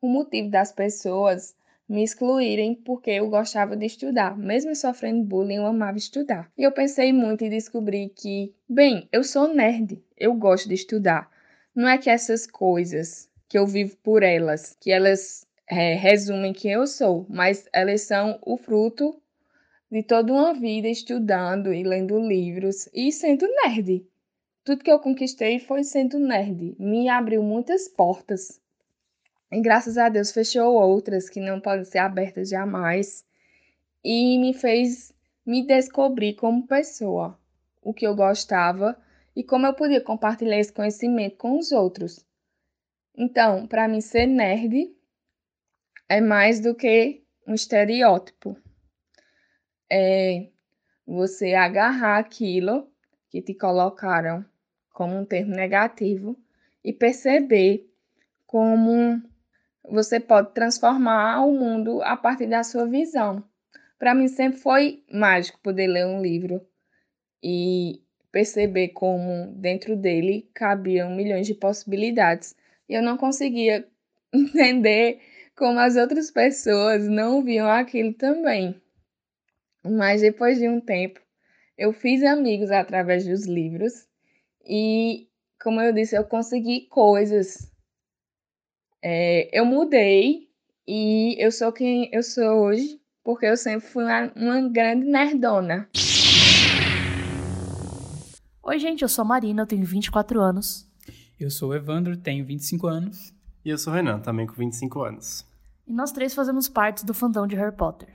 o 0.00 0.08
motivo 0.08 0.50
das 0.50 0.70
pessoas 0.70 1.56
me 1.88 2.02
excluírem 2.02 2.74
porque 2.74 3.10
eu 3.10 3.28
gostava 3.28 3.76
de 3.76 3.86
estudar. 3.86 4.36
Mesmo 4.36 4.74
sofrendo 4.74 5.24
bullying, 5.24 5.56
eu 5.56 5.66
amava 5.66 5.98
estudar. 5.98 6.50
E 6.56 6.62
eu 6.62 6.72
pensei 6.72 7.12
muito 7.12 7.44
e 7.44 7.50
descobri 7.50 8.08
que, 8.08 8.54
bem, 8.68 9.08
eu 9.12 9.22
sou 9.22 9.52
nerd, 9.52 10.02
eu 10.16 10.34
gosto 10.34 10.68
de 10.68 10.74
estudar. 10.74 11.30
Não 11.74 11.88
é 11.88 11.98
que 11.98 12.08
essas 12.08 12.46
coisas 12.46 13.28
que 13.48 13.58
eu 13.58 13.66
vivo 13.66 13.96
por 13.98 14.22
elas, 14.22 14.76
que 14.80 14.90
elas 14.90 15.46
é, 15.68 15.94
resumem 15.94 16.52
quem 16.52 16.72
eu 16.72 16.86
sou, 16.86 17.26
mas 17.28 17.68
elas 17.72 18.02
são 18.02 18.38
o 18.42 18.56
fruto 18.56 19.20
de 19.90 20.02
toda 20.02 20.32
uma 20.32 20.54
vida 20.54 20.88
estudando 20.88 21.72
e 21.72 21.82
lendo 21.82 22.18
livros 22.18 22.88
e 22.92 23.12
sendo 23.12 23.46
nerd. 23.62 24.06
Tudo 24.64 24.82
que 24.82 24.90
eu 24.90 24.98
conquistei 24.98 25.58
foi 25.58 25.84
sendo 25.84 26.18
nerd. 26.18 26.74
Me 26.78 27.08
abriu 27.08 27.42
muitas 27.42 27.86
portas 27.86 28.60
e 29.54 29.60
graças 29.60 29.96
a 29.96 30.08
Deus 30.08 30.32
fechou 30.32 30.74
outras 30.74 31.30
que 31.30 31.38
não 31.38 31.60
podem 31.60 31.84
ser 31.84 31.98
abertas 31.98 32.48
jamais. 32.48 33.24
E 34.02 34.36
me 34.38 34.52
fez 34.52 35.14
me 35.46 35.64
descobrir 35.64 36.34
como 36.34 36.66
pessoa, 36.66 37.38
o 37.80 37.94
que 37.94 38.04
eu 38.06 38.16
gostava 38.16 39.00
e 39.36 39.44
como 39.44 39.66
eu 39.66 39.74
podia 39.74 40.00
compartilhar 40.00 40.58
esse 40.58 40.72
conhecimento 40.72 41.36
com 41.36 41.56
os 41.56 41.70
outros. 41.70 42.26
Então, 43.16 43.66
para 43.66 43.86
mim, 43.86 44.00
ser 44.00 44.26
nerd 44.26 44.92
é 46.08 46.20
mais 46.20 46.58
do 46.58 46.74
que 46.74 47.22
um 47.46 47.54
estereótipo. 47.54 48.56
É 49.88 50.48
você 51.06 51.54
agarrar 51.54 52.18
aquilo 52.18 52.90
que 53.28 53.40
te 53.40 53.54
colocaram 53.54 54.44
como 54.92 55.16
um 55.16 55.24
termo 55.24 55.54
negativo 55.54 56.36
e 56.82 56.92
perceber 56.92 57.88
como 58.46 59.22
você 59.88 60.18
pode 60.18 60.52
transformar 60.52 61.44
o 61.44 61.52
mundo 61.52 62.02
a 62.02 62.16
partir 62.16 62.46
da 62.46 62.62
sua 62.62 62.86
visão. 62.86 63.44
Para 63.98 64.14
mim 64.14 64.28
sempre 64.28 64.58
foi 64.58 65.04
mágico 65.10 65.60
poder 65.62 65.86
ler 65.86 66.06
um 66.06 66.20
livro 66.20 66.60
e 67.42 68.02
perceber 68.32 68.88
como 68.88 69.52
dentro 69.54 69.96
dele 69.96 70.48
cabiam 70.54 71.14
milhões 71.14 71.46
de 71.46 71.54
possibilidades. 71.54 72.56
E 72.88 72.94
eu 72.94 73.02
não 73.02 73.16
conseguia 73.16 73.86
entender 74.32 75.20
como 75.56 75.78
as 75.78 75.96
outras 75.96 76.30
pessoas 76.30 77.06
não 77.06 77.42
viam 77.42 77.68
aquilo 77.68 78.12
também. 78.14 78.80
Mas 79.84 80.22
depois 80.22 80.58
de 80.58 80.68
um 80.68 80.80
tempo, 80.80 81.20
eu 81.76 81.92
fiz 81.92 82.22
amigos 82.24 82.70
através 82.70 83.26
dos 83.26 83.46
livros 83.46 84.08
e, 84.66 85.28
como 85.62 85.80
eu 85.80 85.92
disse, 85.92 86.16
eu 86.16 86.24
consegui 86.24 86.86
coisas 86.88 87.70
é, 89.06 89.50
eu 89.52 89.66
mudei 89.66 90.48
e 90.88 91.36
eu 91.38 91.52
sou 91.52 91.70
quem 91.70 92.08
eu 92.10 92.22
sou 92.22 92.64
hoje 92.64 92.98
porque 93.22 93.44
eu 93.44 93.54
sempre 93.54 93.86
fui 93.86 94.02
uma, 94.02 94.32
uma 94.34 94.68
grande 94.68 95.04
nerdona. 95.04 95.86
Oi, 98.62 98.78
gente, 98.78 99.02
eu 99.02 99.08
sou 99.08 99.22
a 99.22 99.26
Marina, 99.26 99.60
eu 99.60 99.66
tenho 99.66 99.84
24 99.84 100.40
anos. 100.40 100.88
Eu 101.38 101.50
sou 101.50 101.70
o 101.70 101.74
Evandro, 101.74 102.16
tenho 102.16 102.46
25 102.46 102.86
anos. 102.86 103.34
E 103.62 103.68
eu 103.68 103.76
sou 103.76 103.92
o 103.92 103.96
Renan, 103.96 104.20
também 104.20 104.46
com 104.46 104.54
25 104.54 105.02
anos. 105.02 105.44
E 105.86 105.92
nós 105.92 106.10
três 106.10 106.32
fazemos 106.32 106.66
parte 106.66 107.04
do 107.04 107.12
fandom 107.12 107.46
de 107.46 107.56
Harry 107.56 107.76
Potter. 107.76 108.08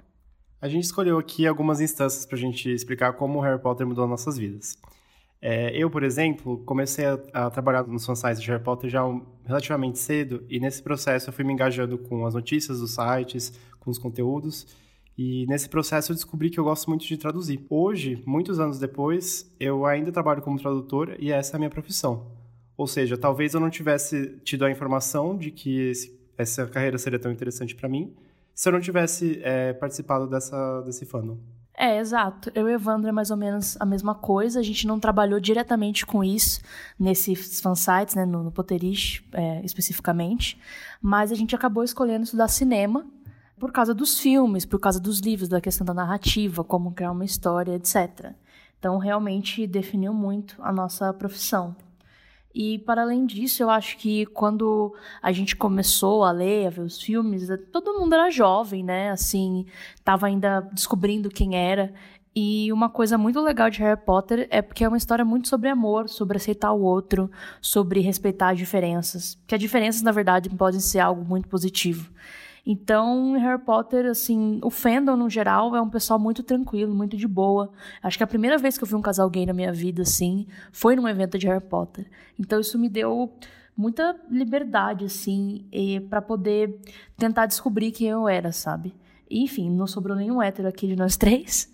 A 0.59 0.67
gente 0.67 0.85
escolheu 0.85 1.19
aqui 1.19 1.45
algumas 1.45 1.79
instâncias 1.81 2.25
pra 2.25 2.35
gente 2.35 2.67
explicar 2.67 3.13
como 3.13 3.37
o 3.37 3.41
Harry 3.41 3.61
Potter 3.61 3.85
mudou 3.85 4.07
nossas 4.07 4.37
vidas. 4.37 4.75
É, 5.41 5.71
eu, 5.77 5.89
por 5.89 6.03
exemplo, 6.03 6.57
comecei 6.65 7.05
a, 7.05 7.19
a, 7.33 7.49
trabalhar 7.49 7.87
nos 7.87 8.05
fansites 8.05 8.41
de 8.41 8.49
Harry 8.49 8.63
Potter 8.63 8.89
já 8.89 9.05
um, 9.05 9.25
relativamente 9.45 9.97
cedo, 9.97 10.43
e 10.49 10.59
nesse 10.59 10.83
processo 10.83 11.29
eu 11.29 11.33
fui 11.33 11.45
me 11.45 11.53
engajando 11.53 11.97
com 11.97 12.25
as 12.25 12.33
notícias 12.33 12.79
dos 12.79 12.91
sites, 12.91 13.53
com 13.79 13.89
os 13.89 13.97
conteúdos, 13.97 14.67
e 15.17 15.45
nesse 15.47 15.67
processo 15.69 16.11
eu 16.11 16.15
descobri 16.15 16.49
que 16.49 16.59
eu 16.59 16.63
gosto 16.63 16.89
muito 16.89 17.05
de 17.05 17.17
traduzir. 17.17 17.65
Hoje, 17.69 18.21
muitos 18.25 18.59
anos 18.59 18.79
depois, 18.79 19.53
eu 19.59 19.85
ainda 19.85 20.11
trabalho 20.11 20.41
como 20.41 20.59
tradutor 20.59 21.15
e 21.19 21.31
essa 21.31 21.53
é 21.53 21.55
a 21.55 21.59
minha 21.59 21.69
profissão. 21.69 22.31
Ou 22.77 22.87
seja, 22.87 23.17
talvez 23.17 23.53
eu 23.53 23.59
não 23.59 23.69
tivesse 23.69 24.39
tido 24.45 24.63
a 24.63 24.71
informação 24.71 25.37
de 25.37 25.51
que 25.51 25.89
esse, 25.89 26.17
essa 26.37 26.65
carreira 26.67 26.97
seria 26.97 27.19
tão 27.19 27.31
interessante 27.31 27.75
para 27.75 27.89
mim 27.89 28.15
se 28.55 28.67
eu 28.67 28.73
não 28.73 28.79
tivesse 28.79 29.41
é, 29.43 29.73
participado 29.73 30.27
dessa, 30.27 30.81
desse 30.81 31.05
fandom. 31.05 31.37
É, 31.81 31.97
exato. 31.97 32.51
Eu 32.53 32.67
e 32.67 32.73
Evandro 32.73 33.07
é 33.07 33.11
mais 33.11 33.31
ou 33.31 33.37
menos 33.37 33.77
a 33.79 33.85
mesma 33.85 34.13
coisa. 34.13 34.59
A 34.59 34.63
gente 34.63 34.85
não 34.85 34.99
trabalhou 34.99 35.39
diretamente 35.39 36.05
com 36.05 36.21
isso 36.21 36.59
nesses 36.99 37.61
fansites, 37.61 38.15
né, 38.15 38.25
no, 38.25 38.43
no 38.43 38.51
Potterish 38.51 39.23
é, 39.31 39.61
especificamente, 39.63 40.59
mas 41.01 41.31
a 41.31 41.35
gente 41.35 41.55
acabou 41.55 41.81
escolhendo 41.81 42.25
estudar 42.25 42.49
cinema 42.49 43.07
por 43.57 43.71
causa 43.71 43.93
dos 43.93 44.19
filmes, 44.19 44.65
por 44.65 44.77
causa 44.77 44.99
dos 44.99 45.21
livros, 45.21 45.47
da 45.47 45.61
questão 45.61 45.85
da 45.85 45.93
narrativa, 45.93 46.65
como 46.65 46.91
criar 46.91 47.11
uma 47.11 47.23
história, 47.23 47.75
etc. 47.75 48.33
Então, 48.77 48.97
realmente 48.97 49.65
definiu 49.65 50.13
muito 50.13 50.61
a 50.61 50.73
nossa 50.73 51.13
profissão. 51.13 51.73
E, 52.53 52.79
para 52.79 53.03
além 53.03 53.25
disso, 53.25 53.61
eu 53.61 53.69
acho 53.69 53.97
que 53.97 54.25
quando 54.27 54.93
a 55.21 55.31
gente 55.31 55.55
começou 55.55 56.23
a 56.23 56.31
ler, 56.31 56.67
a 56.67 56.69
ver 56.69 56.81
os 56.81 57.01
filmes, 57.01 57.47
todo 57.71 57.99
mundo 57.99 58.13
era 58.15 58.31
jovem, 58.31 58.83
né? 58.83 59.11
Assim, 59.11 59.65
tava 60.03 60.27
ainda 60.27 60.61
descobrindo 60.73 61.29
quem 61.29 61.55
era. 61.55 61.93
E 62.35 62.71
uma 62.71 62.89
coisa 62.89 63.17
muito 63.17 63.39
legal 63.41 63.69
de 63.69 63.79
Harry 63.79 63.99
Potter 63.99 64.47
é 64.49 64.61
porque 64.61 64.83
é 64.83 64.87
uma 64.87 64.97
história 64.97 65.25
muito 65.25 65.47
sobre 65.47 65.69
amor, 65.69 66.09
sobre 66.09 66.37
aceitar 66.37 66.71
o 66.71 66.81
outro, 66.81 67.29
sobre 67.61 67.99
respeitar 68.01 68.49
as 68.51 68.57
diferenças. 68.57 69.37
Que 69.47 69.55
as 69.55 69.61
diferenças, 69.61 70.01
na 70.01 70.11
verdade, 70.11 70.49
podem 70.49 70.79
ser 70.79 70.99
algo 70.99 71.23
muito 71.23 71.47
positivo. 71.47 72.11
Então, 72.71 73.31
Harry 73.31 73.59
Potter, 73.59 74.05
assim, 74.05 74.59
o 74.63 74.69
fandom 74.69 75.15
no 75.15 75.27
geral 75.27 75.75
é 75.75 75.81
um 75.81 75.89
pessoal 75.89 76.19
muito 76.19 76.43
tranquilo, 76.43 76.93
muito 76.93 77.17
de 77.17 77.27
boa. 77.27 77.71
Acho 77.99 78.15
que 78.15 78.23
a 78.23 78.27
primeira 78.27 78.59
vez 78.59 78.77
que 78.77 78.83
eu 78.83 78.87
vi 78.87 78.93
um 78.93 79.01
casal 79.01 79.27
gay 79.27 79.43
na 79.43 79.53
minha 79.53 79.73
vida, 79.73 80.03
assim, 80.03 80.45
foi 80.71 80.95
num 80.95 81.07
evento 81.07 81.35
de 81.39 81.47
Harry 81.47 81.65
Potter. 81.65 82.05
Então, 82.37 82.59
isso 82.59 82.77
me 82.77 82.87
deu 82.87 83.33
muita 83.75 84.15
liberdade, 84.29 85.05
assim, 85.05 85.65
para 86.11 86.21
poder 86.21 86.79
tentar 87.17 87.47
descobrir 87.47 87.91
quem 87.91 88.09
eu 88.09 88.29
era, 88.29 88.51
sabe? 88.51 88.95
Enfim, 89.31 89.71
não 89.71 89.87
sobrou 89.87 90.15
nenhum 90.15 90.39
hétero 90.39 90.67
aqui 90.67 90.85
de 90.85 90.95
nós 90.95 91.17
três. 91.17 91.71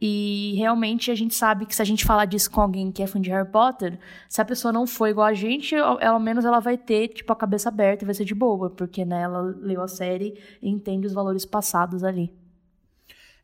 E 0.00 0.54
realmente 0.58 1.10
a 1.10 1.14
gente 1.14 1.34
sabe 1.34 1.64
que 1.64 1.74
se 1.74 1.80
a 1.80 1.84
gente 1.84 2.04
falar 2.04 2.26
disso 2.26 2.50
com 2.50 2.60
alguém 2.60 2.92
que 2.92 3.02
é 3.02 3.06
fã 3.06 3.20
de 3.20 3.30
Harry 3.30 3.50
Potter, 3.50 3.98
se 4.28 4.40
a 4.40 4.44
pessoa 4.44 4.70
não 4.70 4.86
for 4.86 5.08
igual 5.08 5.26
a 5.26 5.32
gente, 5.32 5.74
ao 5.74 6.20
menos 6.20 6.44
ela 6.44 6.60
vai 6.60 6.76
ter, 6.76 7.08
tipo, 7.08 7.32
a 7.32 7.36
cabeça 7.36 7.70
aberta 7.70 8.04
e 8.04 8.06
vai 8.06 8.14
ser 8.14 8.24
de 8.24 8.34
boa, 8.34 8.68
porque 8.68 9.04
né, 9.04 9.22
ela 9.22 9.40
leu 9.40 9.82
a 9.82 9.88
série 9.88 10.38
e 10.60 10.68
entende 10.68 11.06
os 11.06 11.14
valores 11.14 11.46
passados 11.46 12.04
ali. 12.04 12.30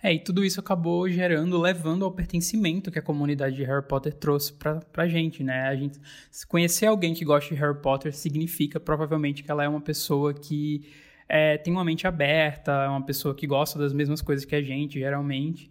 É, 0.03 0.13
e 0.13 0.19
tudo 0.19 0.45
isso 0.45 0.59
acabou 0.59 1.09
gerando, 1.09 1.61
levando 1.61 2.05
ao 2.05 2.11
pertencimento 2.11 2.91
que 2.91 2.99
a 2.99 3.03
comunidade 3.03 3.55
de 3.55 3.63
Harry 3.63 3.87
Potter 3.87 4.13
trouxe 4.13 4.53
pra, 4.53 4.81
pra 4.81 5.07
gente, 5.07 5.45
né? 5.45 5.69
A 5.69 5.77
gente 5.77 6.01
conhecer 6.49 6.87
alguém 6.87 7.15
que 7.15 7.25
gosta 7.25 7.55
de 7.55 7.61
Harry 7.61 7.81
Potter 7.81 8.13
significa 8.13 8.81
provavelmente 8.81 9.45
que 9.45 9.51
ela 9.51 9.63
é 9.63 9.69
uma 9.69 9.81
pessoa 9.81 10.35
que 10.35 10.91
é, 11.29 11.57
tem 11.57 11.73
uma 11.73 11.85
mente 11.85 12.05
aberta, 12.05 12.73
é 12.73 12.89
uma 12.89 13.05
pessoa 13.07 13.33
que 13.33 13.47
gosta 13.47 13.79
das 13.79 13.93
mesmas 13.93 14.21
coisas 14.21 14.45
que 14.45 14.57
a 14.57 14.63
gente, 14.63 14.99
geralmente. 14.99 15.71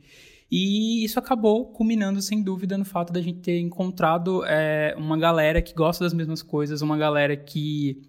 E 0.52 1.06
isso 1.06 1.18
acabou 1.18 1.68
culminando, 1.68 2.22
sem 2.22 2.44
dúvida, 2.44 2.78
no 2.78 2.84
fato 2.84 3.14
da 3.14 3.22
gente 3.22 3.40
ter 3.40 3.58
encontrado 3.60 4.44
é, 4.44 4.94
uma 4.98 5.18
galera 5.18 5.62
que 5.62 5.74
gosta 5.74 6.04
das 6.04 6.14
mesmas 6.14 6.44
coisas, 6.44 6.82
uma 6.82 6.98
galera 6.98 7.38
que 7.38 8.02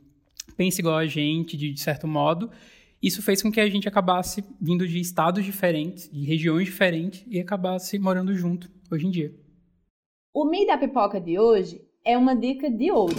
pensa 0.56 0.80
igual 0.80 0.96
a 0.96 1.06
gente, 1.06 1.56
de, 1.56 1.72
de 1.72 1.80
certo 1.80 2.08
modo. 2.08 2.50
Isso 3.00 3.22
fez 3.22 3.40
com 3.40 3.50
que 3.50 3.60
a 3.60 3.70
gente 3.70 3.88
acabasse 3.88 4.44
vindo 4.60 4.88
de 4.88 4.98
estados 4.98 5.44
diferentes, 5.44 6.10
de 6.10 6.24
regiões 6.24 6.64
diferentes, 6.64 7.24
e 7.28 7.38
acabasse 7.38 7.96
morando 7.96 8.34
junto 8.34 8.68
hoje 8.90 9.06
em 9.06 9.10
dia. 9.10 9.32
O 10.34 10.44
Mi 10.44 10.66
da 10.66 10.76
Pipoca 10.76 11.20
de 11.20 11.38
hoje 11.38 11.80
é 12.04 12.18
uma 12.18 12.34
dica 12.34 12.68
de 12.68 12.90
ouro. 12.90 13.14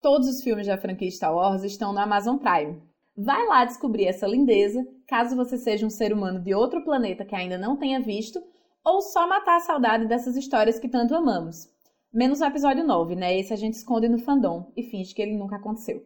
Todos 0.00 0.28
os 0.28 0.42
filmes 0.42 0.68
da 0.68 0.78
franquia 0.78 1.10
Star 1.10 1.34
Wars 1.34 1.64
estão 1.64 1.92
no 1.92 1.98
Amazon 1.98 2.36
Prime. 2.36 2.89
Vai 3.22 3.46
lá 3.46 3.66
descobrir 3.66 4.06
essa 4.06 4.26
lindeza, 4.26 4.82
caso 5.06 5.36
você 5.36 5.58
seja 5.58 5.86
um 5.86 5.90
ser 5.90 6.10
humano 6.10 6.40
de 6.40 6.54
outro 6.54 6.82
planeta 6.82 7.22
que 7.22 7.34
ainda 7.34 7.58
não 7.58 7.76
tenha 7.76 8.00
visto, 8.00 8.40
ou 8.82 9.02
só 9.02 9.28
matar 9.28 9.58
a 9.58 9.60
saudade 9.60 10.08
dessas 10.08 10.36
histórias 10.36 10.78
que 10.78 10.88
tanto 10.88 11.14
amamos. 11.14 11.68
Menos 12.10 12.40
no 12.40 12.46
episódio 12.46 12.82
9, 12.82 13.14
né? 13.14 13.38
Esse 13.38 13.52
a 13.52 13.56
gente 13.56 13.74
esconde 13.74 14.08
no 14.08 14.18
fandom 14.18 14.72
e 14.74 14.82
finge 14.84 15.14
que 15.14 15.20
ele 15.20 15.36
nunca 15.36 15.56
aconteceu. 15.56 16.02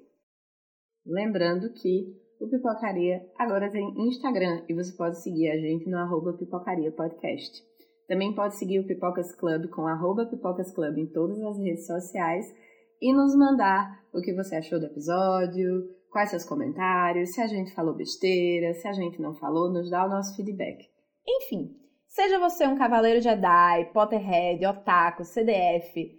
Lembrando 1.06 1.72
que 1.72 2.12
o 2.40 2.48
Pipocaria 2.48 3.24
agora 3.38 3.70
tem 3.70 3.94
Instagram 4.08 4.64
e 4.68 4.74
você 4.74 4.92
pode 4.96 5.22
seguir 5.22 5.50
a 5.50 5.56
gente 5.56 5.88
no 5.88 5.98
arroba 5.98 6.32
Pipocaria 6.32 6.90
Podcast. 6.90 7.62
Também 8.08 8.34
pode 8.34 8.56
seguir 8.56 8.80
o 8.80 8.86
Pipocas 8.88 9.32
Club 9.36 9.68
com 9.68 9.86
arroba 9.86 10.26
Pipocas 10.26 10.74
Club 10.74 10.98
em 10.98 11.06
todas 11.06 11.40
as 11.40 11.58
redes 11.58 11.86
sociais 11.86 12.52
e 13.00 13.12
nos 13.12 13.36
mandar 13.36 14.02
o 14.12 14.20
que 14.20 14.34
você 14.34 14.56
achou 14.56 14.80
do 14.80 14.86
episódio, 14.86 15.88
quais 16.14 16.30
seus 16.30 16.44
comentários, 16.44 17.32
se 17.34 17.40
a 17.40 17.48
gente 17.48 17.74
falou 17.74 17.92
besteira, 17.92 18.72
se 18.72 18.86
a 18.86 18.92
gente 18.92 19.20
não 19.20 19.34
falou, 19.34 19.68
nos 19.68 19.90
dá 19.90 20.06
o 20.06 20.08
nosso 20.08 20.36
feedback. 20.36 20.88
Enfim, 21.26 21.76
seja 22.06 22.38
você 22.38 22.68
um 22.68 22.78
cavaleiro 22.78 23.20
Jedi, 23.20 23.90
Potterhead, 23.92 24.64
otaku, 24.64 25.24
CDF, 25.24 26.16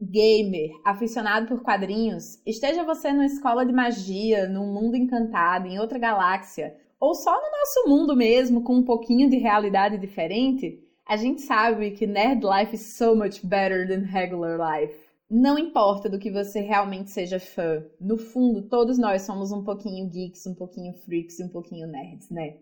gamer, 0.00 0.70
aficionado 0.84 1.48
por 1.48 1.60
quadrinhos, 1.60 2.40
esteja 2.46 2.84
você 2.84 3.12
numa 3.12 3.26
escola 3.26 3.66
de 3.66 3.72
magia, 3.72 4.48
num 4.48 4.72
mundo 4.72 4.96
encantado, 4.96 5.66
em 5.66 5.80
outra 5.80 5.98
galáxia, 5.98 6.76
ou 7.00 7.12
só 7.12 7.32
no 7.32 7.50
nosso 7.50 7.88
mundo 7.88 8.14
mesmo, 8.14 8.62
com 8.62 8.76
um 8.76 8.84
pouquinho 8.84 9.28
de 9.28 9.38
realidade 9.38 9.98
diferente, 9.98 10.78
a 11.04 11.16
gente 11.16 11.40
sabe 11.42 11.90
que 11.90 12.06
nerd 12.06 12.46
life 12.46 12.76
is 12.76 12.96
so 12.96 13.16
much 13.16 13.44
better 13.44 13.88
than 13.88 14.06
regular 14.06 14.56
life. 14.56 14.94
Não 15.34 15.58
importa 15.58 16.10
do 16.10 16.18
que 16.18 16.30
você 16.30 16.60
realmente 16.60 17.10
seja 17.10 17.40
fã, 17.40 17.82
no 17.98 18.18
fundo, 18.18 18.68
todos 18.68 18.98
nós 18.98 19.22
somos 19.22 19.50
um 19.50 19.64
pouquinho 19.64 20.06
geeks, 20.06 20.46
um 20.46 20.54
pouquinho 20.54 20.92
freaks 20.92 21.38
e 21.38 21.44
um 21.44 21.48
pouquinho 21.48 21.86
nerds, 21.86 22.28
né? 22.28 22.58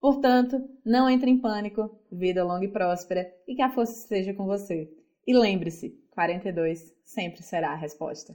Portanto, 0.00 0.60
não 0.84 1.08
entre 1.08 1.30
em 1.30 1.38
pânico, 1.38 1.96
vida 2.10 2.42
longa 2.42 2.64
e 2.64 2.72
próspera 2.72 3.32
e 3.46 3.54
que 3.54 3.62
a 3.62 3.70
força 3.70 3.92
esteja 3.92 4.34
com 4.34 4.44
você. 4.44 4.92
E 5.24 5.32
lembre-se, 5.32 5.90
42 6.10 6.92
sempre 7.04 7.44
será 7.44 7.70
a 7.70 7.76
resposta. 7.76 8.32